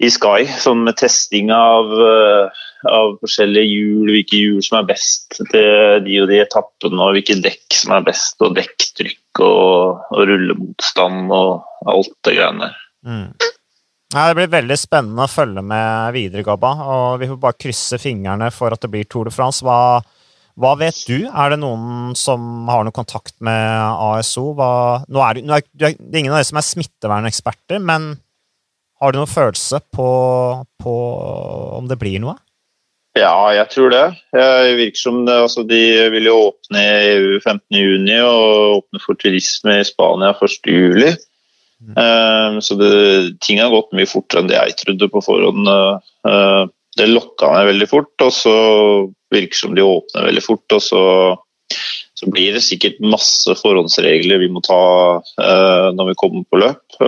i 0.00 0.08
Sky, 0.08 0.46
sånn 0.62 0.84
med 0.86 0.96
testing 0.96 1.50
av, 1.52 1.90
eh, 1.92 2.60
av, 2.88 3.18
forskjellige 3.20 3.68
hjul, 3.68 4.12
hvilke 4.14 4.38
hjul 4.38 4.62
som 4.64 4.78
er 4.80 4.88
best 4.94 5.36
til 5.36 6.04
de 6.06 6.20
og 6.22 6.30
de 6.30 6.40
etappene, 6.40 7.00
og 7.04 7.18
hvilke 7.18 7.36
dekk 7.44 7.76
som 7.82 7.92
er 7.98 8.06
best, 8.06 8.38
og 8.40 8.56
dekktrykk 8.56 9.42
og, 9.44 10.06
og 10.08 10.22
rullemotstand 10.30 11.34
og 11.36 11.90
alt 11.92 12.14
det 12.24 12.36
greiene 12.38 12.70
der. 12.70 12.78
Mm. 13.04 13.50
Ja, 14.10 14.24
det 14.26 14.40
blir 14.40 14.48
veldig 14.50 14.74
spennende 14.74 15.22
å 15.22 15.30
følge 15.30 15.62
med 15.62 16.16
videre, 16.16 16.42
Gabba. 16.42 16.72
og 16.82 17.20
Vi 17.20 17.28
får 17.30 17.36
bare 17.44 17.58
krysse 17.62 17.98
fingrene 18.02 18.48
for 18.50 18.74
at 18.74 18.82
det 18.82 18.90
blir 18.90 19.06
Tour 19.06 19.30
de 19.30 19.34
France. 19.34 19.62
Hva, 19.62 20.00
hva 20.58 20.72
vet 20.80 20.98
du? 21.06 21.28
Er 21.30 21.52
det 21.52 21.60
noen 21.62 22.16
som 22.18 22.66
har 22.66 22.82
noe 22.82 22.96
kontakt 22.96 23.36
med 23.38 23.70
ASO? 24.10 24.48
Hva, 24.58 24.72
nå 25.06 25.22
er, 25.28 25.42
nå 25.46 25.54
er, 25.54 25.66
det 25.70 25.92
er 25.94 26.18
ingen 26.24 26.34
av 26.34 26.40
dere 26.40 26.50
som 26.50 26.58
er 26.58 26.66
smitteverneksperter, 26.72 27.78
men 27.86 28.16
har 29.00 29.14
du 29.14 29.20
noen 29.20 29.30
følelse 29.30 29.78
på, 29.94 30.10
på, 30.82 30.94
om 31.78 31.86
det 31.88 32.00
blir 32.02 32.18
noe? 32.24 32.34
Ja, 33.18 33.32
jeg 33.54 33.70
tror 33.70 33.94
det. 33.94 34.04
Det 34.34 34.74
virker 34.78 35.00
som 35.00 35.22
det, 35.26 35.38
altså, 35.46 35.62
De 35.66 35.80
vil 36.14 36.28
jo 36.28 36.36
åpne 36.50 36.82
EU 37.14 37.38
15.6 37.38 38.20
og 38.26 38.76
åpne 38.80 39.02
for 39.06 39.18
turisme 39.22 39.80
i 39.80 39.86
Spania 39.86 40.34
1.7. 40.34 41.14
Um, 41.80 42.60
så 42.60 42.76
det, 42.76 43.40
ting 43.40 43.60
har 43.60 43.72
gått 43.72 43.94
mye 43.96 44.08
fortere 44.08 44.42
enn 44.42 44.50
det 44.50 44.58
jeg 44.58 44.76
trodde 44.82 45.08
på 45.12 45.22
forhånd. 45.24 45.68
Uh, 46.26 46.68
det 46.98 47.08
lokka 47.08 47.48
meg 47.54 47.70
veldig 47.70 47.88
fort, 47.88 48.12
og 48.20 48.32
så 48.34 48.54
virker 49.32 49.54
det 49.54 49.60
som 49.62 49.76
de 49.76 49.86
åpner 49.86 50.26
veldig 50.28 50.42
fort. 50.44 50.66
og 50.76 50.82
så, 50.84 51.02
så 52.18 52.28
blir 52.28 52.56
det 52.56 52.64
sikkert 52.66 53.00
masse 53.00 53.54
forhåndsregler 53.62 54.42
vi 54.42 54.50
må 54.52 54.62
ta 54.66 54.82
uh, 55.22 55.88
når 55.96 56.12
vi 56.12 56.18
kommer 56.20 56.44
på 56.50 56.60
løp. 56.60 56.98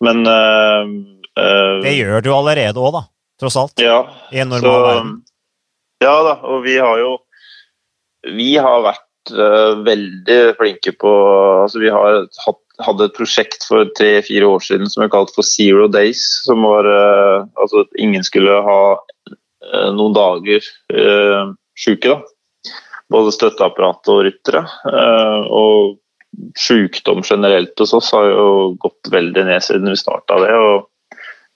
Men 0.00 0.22
Det 0.24 1.92
gjør 1.96 2.22
du 2.24 2.30
allerede 2.32 2.80
òg, 2.80 2.94
da. 2.94 3.02
Tross 3.40 3.56
alt. 3.56 3.80
Ja, 3.80 4.04
I 4.32 4.44
en 4.44 4.52
normal 4.52 4.70
så, 4.70 4.86
verden. 4.86 5.12
Ja 6.00 6.16
da, 6.24 6.38
og 6.48 6.62
vi 6.64 6.78
har 6.80 6.96
jo 6.96 7.10
Vi 8.36 8.54
har 8.56 8.84
vært 8.84 9.32
veldig 9.84 10.38
flinke 10.56 10.94
på 10.96 11.10
Altså, 11.64 11.80
vi 11.82 11.92
har 11.92 12.22
hatt, 12.44 12.62
hadde 12.86 13.06
et 13.08 13.16
prosjekt 13.16 13.64
for 13.68 13.88
tre-fire 13.98 14.48
år 14.48 14.64
siden 14.64 14.90
som 14.90 15.04
er 15.04 15.12
kalt 15.12 15.32
for 15.36 15.46
Zero 15.46 15.88
Days. 15.90 16.22
Som 16.46 16.66
var 16.66 16.88
Altså 16.90 17.84
at 17.84 17.98
ingen 18.00 18.24
skulle 18.26 18.60
ha 18.64 18.82
noen 19.94 20.14
dager 20.16 20.64
uh, 20.94 21.52
sjuke, 21.78 22.14
da. 22.14 22.72
Både 23.12 23.34
støtteapparatet 23.34 24.12
og 24.12 24.22
ryttere. 24.26 24.62
og 25.50 25.98
sjukdom 26.58 27.22
generelt 27.30 27.78
hos 27.78 27.92
oss 27.94 28.12
har 28.12 28.28
jo 28.30 28.46
gått 28.80 29.10
veldig 29.12 29.44
ned 29.48 29.64
siden 29.64 29.90
vi 29.90 29.98
starta 29.98 30.38
det. 30.42 30.54
og 30.54 30.86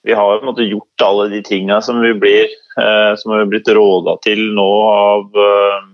Vi 0.05 0.13
har 0.13 0.45
måte 0.45 0.67
gjort 0.67 1.05
alle 1.05 1.29
de 1.33 1.41
tinga 1.45 1.81
som 1.81 2.01
vi 2.03 2.13
blir 2.13 2.45
eh, 2.45 3.13
som 3.17 3.33
har 3.33 3.45
blitt 3.49 3.69
råda 3.71 4.17
til 4.25 4.41
nå 4.57 4.69
av 4.89 5.39
eh, 5.45 5.84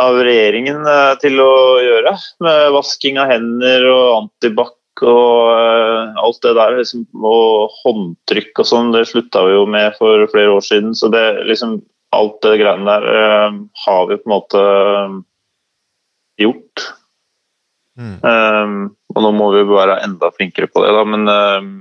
av 0.00 0.16
regjeringen 0.26 0.86
eh, 0.90 1.12
til 1.22 1.38
å 1.42 1.52
gjøre. 1.82 2.14
Med 2.44 2.72
vasking 2.74 3.20
av 3.22 3.30
hender 3.30 3.86
og 3.90 4.06
antibac 4.22 4.74
og 5.02 5.50
uh, 5.50 6.14
alt 6.22 6.40
det 6.44 6.54
der. 6.54 6.76
Liksom, 6.78 7.06
og 7.18 7.74
håndtrykk 7.82 8.62
og 8.62 8.68
sånn, 8.68 8.92
det 8.94 9.06
slutta 9.10 9.42
vi 9.46 9.56
jo 9.56 9.64
med 9.70 9.96
for 9.98 10.26
flere 10.32 10.54
år 10.54 10.62
siden. 10.64 10.94
Så 10.94 11.10
det 11.14 11.24
liksom 11.48 11.80
alt 12.14 12.38
det 12.46 12.58
greiene 12.60 12.86
der 12.86 13.08
uh, 13.10 13.56
har 13.86 14.04
vi 14.10 14.20
på 14.20 14.28
en 14.28 14.34
måte 14.36 14.62
gjort. 16.42 16.86
Mm. 17.98 18.18
Um, 18.22 18.78
og 19.14 19.22
nå 19.22 19.34
må 19.34 19.50
vi 19.54 19.66
være 19.70 20.00
enda 20.02 20.30
flinkere 20.34 20.70
på 20.70 20.82
det, 20.82 20.94
da. 20.94 21.04
Men 21.06 21.28
um, 21.30 21.74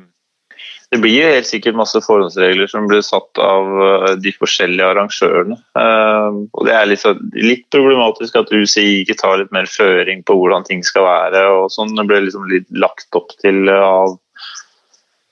det 0.94 1.00
blir 1.04 1.16
jo 1.18 1.32
helt 1.34 1.50
sikkert 1.50 1.78
masse 1.80 2.00
forhåndsregler 2.06 2.70
som 2.72 2.88
blir 2.90 3.04
satt 3.06 3.40
av 3.42 3.70
uh, 3.82 4.10
de 4.22 4.34
forskjellige 4.38 4.90
arrangørene. 4.94 5.58
Um, 5.76 6.44
og 6.54 6.68
det 6.68 6.76
er 6.78 6.90
litt, 6.90 7.06
litt, 7.36 7.64
problematisk 7.74 8.38
at 8.40 8.54
UCI 8.54 9.02
ikke 9.02 9.18
tar 9.20 9.40
litt 9.42 9.54
mer 9.56 9.70
føring 9.70 10.24
på 10.28 10.38
hvordan 10.40 10.68
ting 10.70 10.84
skal 10.86 11.08
være. 11.08 11.46
og 11.58 11.72
sånn. 11.74 11.96
Det 11.98 12.08
ble 12.10 12.24
liksom 12.28 12.50
litt 12.52 12.70
lagt 12.72 13.10
opp 13.20 13.34
til 13.44 13.66
uh, 13.72 13.80
av 13.84 14.20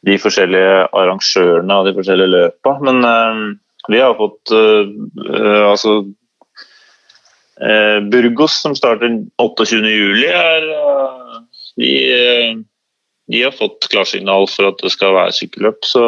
de 0.07 0.17
forskjellige 0.17 0.87
arrangørene 0.97 1.77
av 1.77 1.85
de 1.85 1.93
forskjellige 1.93 2.33
løpa. 2.33 2.79
Men 2.81 3.05
vi 3.85 3.99
har 4.01 4.15
fått 4.17 4.49
altså 4.49 5.99
Eh, 7.61 8.01
Burgos, 8.09 8.61
som 8.61 8.73
starter 8.75 9.11
28.07, 9.37 10.23
er 10.25 10.63
eh, 10.73 11.33
de, 11.77 11.91
eh, 12.15 12.55
de, 13.31 13.43
har 13.45 13.55
fått 13.55 13.87
klarsignal 13.91 14.47
for 14.51 14.69
at 14.71 14.81
det 14.83 14.91
skal 14.93 15.15
være 15.15 15.35
sykkelløp. 15.37 15.79
Så 15.87 16.03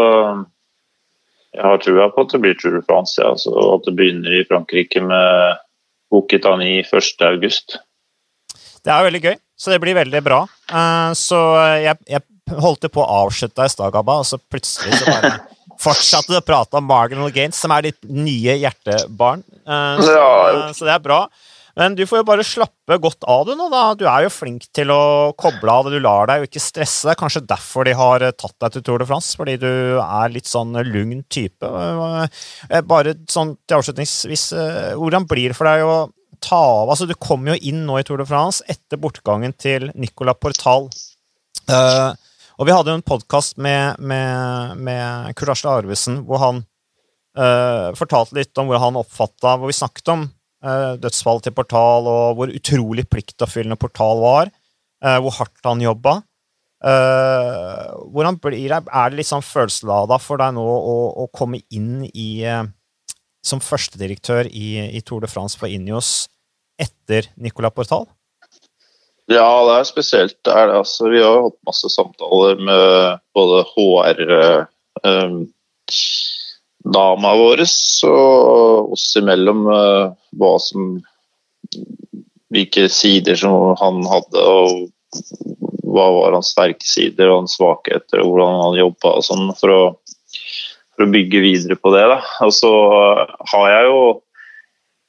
jeg 1.54 1.64
har 1.64 1.82
trua 1.84 2.10
på 2.14 2.26
at 2.26 2.34
det 2.34 2.42
blir 2.44 2.58
Tour 2.60 2.76
de 2.80 2.84
France. 2.88 3.16
Ja, 3.22 3.32
og 3.54 3.80
at 3.80 3.88
det 3.88 3.96
begynner 4.00 4.36
i 4.40 4.44
Frankrike 4.50 5.04
med 5.06 5.58
Buketani 6.14 6.82
1.8. 6.84 7.80
Det 8.84 8.92
er 8.92 9.06
veldig 9.08 9.22
gøy, 9.24 9.36
så 9.56 9.72
det 9.72 9.80
blir 9.84 9.96
veldig 9.96 10.22
bra. 10.26 10.42
Så 11.16 11.40
jeg, 11.80 11.96
jeg 12.10 12.26
holdt 12.60 12.90
på 12.92 13.00
å 13.04 13.22
avslutte 13.24 13.62
deg 13.62 13.70
i 13.70 13.74
stad, 13.74 13.94
Gabba, 13.96 14.18
og 14.20 14.28
så 14.28 14.40
plutselig 14.52 14.98
så 15.00 15.08
bare 15.08 15.34
fortsatte 15.84 16.34
du 16.34 16.38
å 16.38 16.44
prate 16.46 16.78
om 16.80 16.86
Marginal 16.88 17.32
Gains, 17.34 17.60
som 17.60 17.72
er 17.76 17.90
ditt 17.90 18.02
nye 18.08 18.58
hjertebarn. 18.62 19.44
Eh, 19.64 20.04
så, 20.04 20.12
Ja. 20.12 20.28
eh, 20.52 20.72
så 20.76 20.88
det 20.88 20.94
er 20.98 21.04
bra. 21.04 21.22
Men 21.80 21.96
du 21.98 22.04
får 22.06 22.22
jo 22.22 22.26
bare 22.28 22.46
slappe 22.46 22.98
godt 23.02 23.26
av 23.30 23.48
du 23.48 23.56
nå, 23.58 23.66
da. 23.74 23.84
Du 23.98 24.04
er 24.06 24.28
jo 24.28 24.34
flink 24.34 24.68
til 24.78 24.92
å 24.94 25.34
koble 25.40 25.74
av, 25.74 25.90
du 25.90 25.98
lar 26.04 26.30
deg 26.30 26.44
jo 26.44 26.50
ikke 26.50 26.62
stresse. 26.62 27.08
Det 27.08 27.16
er 27.16 27.22
kanskje 27.24 27.46
derfor 27.50 27.88
de 27.88 27.96
har 27.98 28.26
eh, 28.26 28.36
tatt 28.38 28.54
deg 28.62 28.76
til 28.76 28.84
Tour 28.86 29.02
de 29.02 29.08
France, 29.10 29.34
fordi 29.40 29.58
du 29.62 29.72
er 30.04 30.34
litt 30.34 30.50
sånn 30.50 30.78
lugn 30.90 31.24
type. 31.34 31.66
Eh, 31.66 32.84
Bare 32.86 33.16
sånn 33.32 33.56
til 33.66 33.80
avslutningsvis, 33.80 34.46
eh, 34.54 34.92
hvordan 35.00 35.26
blir 35.30 35.50
det 35.50 35.58
for 35.58 35.72
deg 35.72 35.88
å 35.88 35.96
ta 36.44 36.60
av 36.60 36.92
Altså, 36.92 37.08
du 37.10 37.16
kom 37.18 37.48
jo 37.48 37.56
inn 37.56 37.86
nå 37.88 37.98
i 37.98 38.06
Tour 38.06 38.22
de 38.22 38.28
France 38.30 38.62
etter 38.70 39.00
bortgangen 39.02 39.56
til 39.58 39.90
Nicolas 39.96 40.38
Portal. 40.42 40.92
Eh, 41.72 42.12
og 42.60 42.70
vi 42.70 42.76
hadde 42.76 42.94
jo 42.94 43.00
en 43.00 43.08
podkast 43.08 43.58
med, 43.58 43.98
med, 43.98 44.78
med 44.78 45.34
Kurt 45.40 45.56
Asle 45.56 45.74
Arvesen 45.80 46.22
hvor 46.28 46.42
han 46.44 46.62
uh, 47.40 47.90
fortalte 47.98 48.38
litt 48.38 48.62
om 48.62 48.70
hvor 48.70 48.82
han 48.84 49.00
oppfatta 49.00 49.56
Hvor 49.58 49.72
vi 49.72 49.78
snakket 49.78 50.12
om 50.14 50.28
uh, 50.66 50.93
dødsfallet 51.01 51.47
til 51.47 51.55
Portal, 51.57 52.09
og 52.09 52.38
hvor 52.39 52.53
utrolig 52.53 53.07
pliktoppfyllende 53.11 53.80
Portal 53.80 54.24
var. 54.24 54.53
eh, 55.03 55.20
hvor 55.20 55.36
hardt 55.36 55.68
han 55.68 55.82
jobba. 55.84 56.22
Eh, 56.84 57.91
hvordan 58.11 58.39
blir 58.43 58.70
det, 58.72 58.80
Er 58.91 59.09
det 59.09 59.20
litt 59.20 59.30
sånn 59.30 59.43
følelseslada 59.43 60.18
for 60.20 60.41
deg 60.41 60.55
nå 60.57 60.64
å, 60.64 60.97
å 61.24 61.28
komme 61.32 61.61
inn 61.72 62.03
i 62.11 62.43
eh, 62.43 62.66
som 63.43 63.64
førstedirektør 63.64 64.49
i, 64.51 64.89
i 64.91 65.01
Tour 65.03 65.24
de 65.24 65.32
France 65.32 65.59
for 65.59 65.72
Ineos 65.72 66.28
etter 66.80 67.30
Nicolas 67.36 67.76
Portal? 67.76 68.07
Ja, 69.32 69.47
det 69.68 69.78
er 69.80 69.88
spesielt. 69.88 70.38
Det 70.43 70.51
er 70.51 70.68
det, 70.68 70.82
altså. 70.82 71.07
Vi 71.11 71.22
har 71.24 71.45
hatt 71.45 71.59
masse 71.68 71.88
samtaler 71.91 72.59
med 72.59 73.22
både 73.36 73.61
HR 73.72 74.24
eh, 74.36 74.64
um, 75.07 75.38
dama 76.84 77.34
vår 77.40 77.64
og 78.10 78.94
oss 78.96 79.08
imellom 79.20 79.68
eh, 79.72 80.14
hva 80.40 80.54
som 80.62 81.02
Hvilke 82.54 82.84
sider 82.92 83.34
som 83.40 83.72
han 83.80 84.04
hadde, 84.06 84.42
og 84.46 85.88
hva 85.90 86.04
var 86.14 86.36
hans 86.36 86.52
sterke 86.54 86.86
sider 86.86 87.32
og 87.32 87.40
hans 87.40 87.56
svakheter, 87.58 88.22
og 88.22 88.28
hvordan 88.30 88.60
han 88.60 88.78
jobba 88.78 89.14
og 89.18 89.26
sånn, 89.26 89.48
for 89.58 89.74
å, 89.74 89.80
for 90.94 91.06
å 91.08 91.08
bygge 91.16 91.42
videre 91.42 91.80
på 91.82 91.90
det. 91.96 92.04
da. 92.12 92.20
Og 92.46 92.54
så 92.54 92.70
har 93.56 93.66
jeg 93.72 93.88
jo 93.90 94.04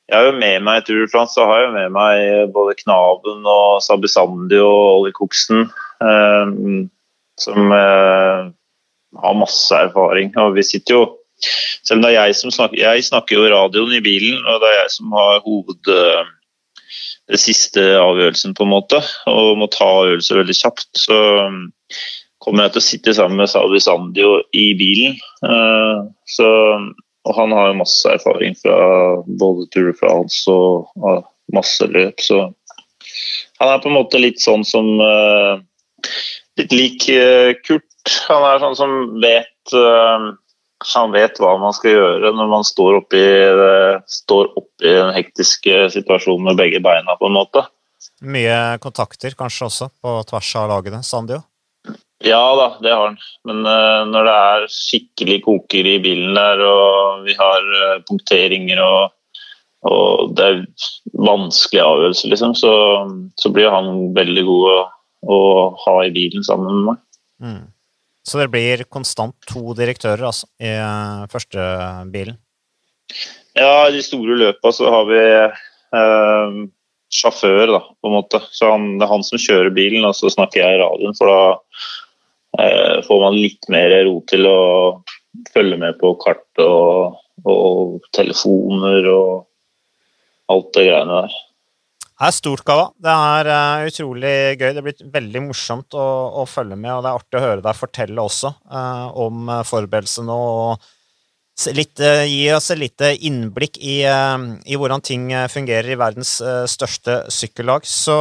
jeg 0.09 0.17
har 0.17 0.27
jo 0.31 0.37
med 0.37 0.65
meg 0.65 0.89
France, 1.13 1.33
så 1.37 1.45
har 1.49 1.63
jeg 1.67 1.75
med 1.75 1.93
meg 1.93 2.53
både 2.57 2.77
Knaben 2.81 3.45
og 3.45 3.83
Sabisandi 3.85 4.59
og 4.61 4.81
Olli 5.01 5.13
Koksen, 5.17 5.67
eh, 6.05 6.57
som 7.45 7.77
eh, 7.77 8.49
har 9.21 9.39
masse 9.41 9.85
erfaring. 9.85 10.33
Og 10.41 10.57
vi 10.57 10.65
sitter 10.65 10.97
jo 10.97 11.05
Selv 11.85 11.99
om 11.99 12.05
det 12.05 12.13
er 12.13 12.29
jeg 12.29 12.39
som 12.39 12.53
snakker 12.55 12.81
Jeg 12.81 13.05
snakker 13.07 13.37
jo 13.39 13.51
radioen 13.53 13.93
i 13.97 14.03
bilen, 14.05 14.41
og 14.47 14.63
det 14.63 14.71
er 14.71 14.81
jeg 14.83 14.97
som 14.97 15.15
har 15.17 15.45
hoved 15.45 15.93
eh, 15.93 16.33
det 17.33 17.41
siste 17.41 17.83
avgjørelsen, 17.97 18.55
på 18.57 18.67
en 18.67 18.73
måte, 18.75 19.01
og 19.31 19.55
må 19.61 19.69
ta 19.73 19.87
avgjørelser 20.03 20.43
veldig 20.43 20.57
kjapt. 20.59 20.91
Så 21.07 21.17
um, 21.49 21.63
kommer 22.45 22.67
jeg 22.67 22.75
til 22.75 22.83
å 22.83 22.89
sitte 22.89 23.15
sammen 23.17 23.41
med 23.41 23.49
Saudi 23.53 23.81
Sandio 23.81 24.37
i 24.53 24.67
bilen. 24.79 25.17
Eh, 25.49 26.05
så 26.37 26.51
og 27.25 27.33
han 27.39 27.55
har 27.57 27.71
jo 27.71 27.79
masse 27.79 28.11
erfaring 28.13 28.53
fra 28.61 28.75
både 29.41 29.65
Tour 29.73 29.87
de 29.89 29.95
France 29.97 30.43
og 30.53 31.23
masse 31.57 31.87
løp, 31.89 32.21
så 32.21 32.51
han 33.63 33.71
er 33.71 33.81
på 33.81 33.89
en 33.89 33.97
måte 33.97 34.21
litt 34.21 34.43
sånn 34.45 34.65
som 34.67 34.91
uh, 35.01 35.57
Litt 36.61 36.71
lik 36.71 37.07
Kurt. 37.65 38.13
Han 38.29 38.45
er 38.47 38.61
sånn 38.63 38.77
som 38.79 38.93
vet 39.23 39.73
Han 40.93 41.15
vet 41.15 41.39
hva 41.41 41.55
man 41.63 41.73
skal 41.77 41.95
gjøre 41.95 42.33
når 42.37 42.51
man 42.51 42.67
står 42.67 42.99
oppi, 43.01 43.23
står 44.11 44.51
oppi 44.61 44.91
den 44.91 45.15
hektiske 45.17 45.87
situasjonen 45.95 46.51
med 46.51 46.61
begge 46.61 46.83
beina, 46.85 47.17
på 47.17 47.31
en 47.31 47.39
måte. 47.39 47.65
Mye 48.25 48.77
kontakter 48.83 49.35
kanskje 49.39 49.69
også 49.69 49.91
på 50.03 50.15
tvers 50.29 50.53
av 50.61 50.71
lagene, 50.71 51.03
Sandio? 51.05 51.43
Ja 52.25 52.57
da, 52.57 52.69
det 52.81 52.93
har 52.93 53.11
han. 53.11 53.19
Men 53.45 53.67
uh, 53.67 54.05
når 54.09 54.29
det 54.29 54.37
er 54.47 54.67
skikkelig 54.73 55.41
koker 55.45 55.89
i 55.89 55.99
bilen 56.05 56.37
der, 56.39 56.63
og 56.65 57.27
vi 57.27 57.37
har 57.37 57.69
uh, 57.75 58.01
punkteringer 58.09 58.81
og, 58.85 59.13
og, 59.91 60.33
det 60.39 60.47
er 60.47 60.63
vanskelige 61.13 61.85
avgjørelser, 61.85 62.33
liksom, 62.33 62.55
så, 62.57 62.73
så 63.41 63.53
blir 63.53 63.73
han 63.75 63.91
veldig 64.17 64.47
god 64.49 64.71
å, 64.73 64.79
å, 65.29 65.39
ha 65.85 65.97
i 66.07 66.15
bilen 66.15 66.47
sammen 66.47 66.79
med 66.79 66.89
meg. 66.93 67.03
Mm. 67.45 67.63
Så 68.25 68.41
det 68.41 68.49
blir 68.53 68.87
konstant 68.89 69.37
to 69.51 69.75
direktører 69.77 70.25
altså, 70.31 70.49
i 70.63 70.71
uh, 70.81 71.27
første 71.33 71.67
bilen? 72.13 72.39
Ja, 73.55 73.87
i 73.87 73.95
de 73.95 74.03
store 74.03 74.39
løpa 74.41 74.73
så 74.75 74.89
har 74.91 75.05
vi 75.11 75.21
sjåfør, 77.15 77.67
da, 77.71 77.81
på 78.01 78.11
en 78.11 78.17
måte. 78.17 78.41
Så 78.55 78.71
han, 78.73 78.95
det 78.99 79.07
er 79.07 79.13
han 79.13 79.25
som 79.27 79.41
kjører 79.41 79.75
bilen, 79.75 80.05
og 80.07 80.17
så 80.19 80.31
snakker 80.33 80.63
jeg 80.63 80.77
i 80.77 80.83
radioen, 80.83 81.17
for 81.19 81.31
da 81.31 82.65
eh, 82.65 83.03
får 83.07 83.23
man 83.23 83.39
litt 83.39 83.71
mer 83.73 83.95
ro 84.09 84.19
til 84.31 84.49
å 84.51 84.61
følge 85.55 85.79
med 85.81 85.99
på 86.01 86.15
kart 86.23 86.63
og, 86.63 87.19
og 87.47 88.07
telefoner 88.17 89.09
og 89.11 90.53
alt 90.53 90.73
det 90.77 90.89
greiene 90.89 91.25
der. 91.25 91.39
Det 92.15 92.29
er 92.29 92.35
stort, 92.37 92.63
Kava. 92.63 92.91
Det 93.03 93.11
er 93.11 93.49
uh, 93.51 93.85
utrolig 93.89 94.35
gøy. 94.55 94.69
Det 94.77 94.83
blir 94.87 95.07
veldig 95.17 95.41
morsomt 95.49 95.97
å, 95.99 96.05
å, 96.39 96.45
følge 96.47 96.77
med, 96.79 96.93
og 96.95 97.03
det 97.03 97.11
er 97.11 97.19
artig 97.19 97.41
å 97.41 97.43
høre 97.43 97.65
deg 97.65 97.75
fortelle 97.79 98.23
også 98.23 98.53
uh, 98.71 99.09
om 99.19 99.51
forberedelsene 99.67 100.37
og 100.39 100.85
litt, 101.75 101.99
uh, 101.99 102.23
gi 102.23 102.47
oss 102.55 102.71
et 102.71 102.79
lite 102.79 103.11
innblikk 103.27 103.81
i, 103.83 103.97
i, 104.07 104.79
hvordan 104.79 105.03
ting 105.03 105.27
fungerer 105.51 105.91
i 105.91 105.99
verdens 105.99 106.37
største 106.71 107.25
sykkellag. 107.35 107.83
Så 107.83 108.17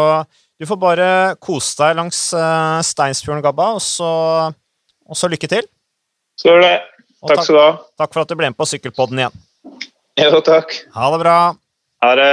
du 0.57 0.65
får 0.69 0.81
bare 0.81 1.07
kose 1.37 1.77
deg 1.83 2.01
langs 2.01 2.25
Steinsfjorden, 2.89 3.45
Gabba, 3.45 3.75
og 3.77 3.85
så, 3.85 4.11
og 5.05 5.21
så 5.21 5.29
lykke 5.29 5.53
til. 5.53 5.69
Skal 6.41 6.55
gjøre 6.55 6.65
det. 6.65 6.75
Takk, 7.29 7.45
skal 7.45 7.55
du 7.55 7.61
ha. 7.61 7.71
Takk 8.01 8.15
for 8.15 8.25
at 8.25 8.33
du 8.33 8.39
ble 8.41 8.49
med 8.49 8.57
på 8.57 8.65
Sykkelpodden 8.73 9.21
igjen. 9.21 9.41
Jo, 10.17 10.41
takk. 10.41 10.79
Ha 10.97 11.13
det 11.13 11.21
bra. 11.21 11.39
Ha 12.03 12.15
det. 12.17 12.31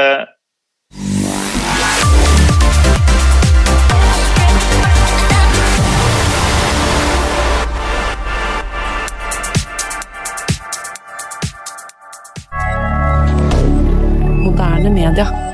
Moderne 14.80 15.10
media. 15.10 15.49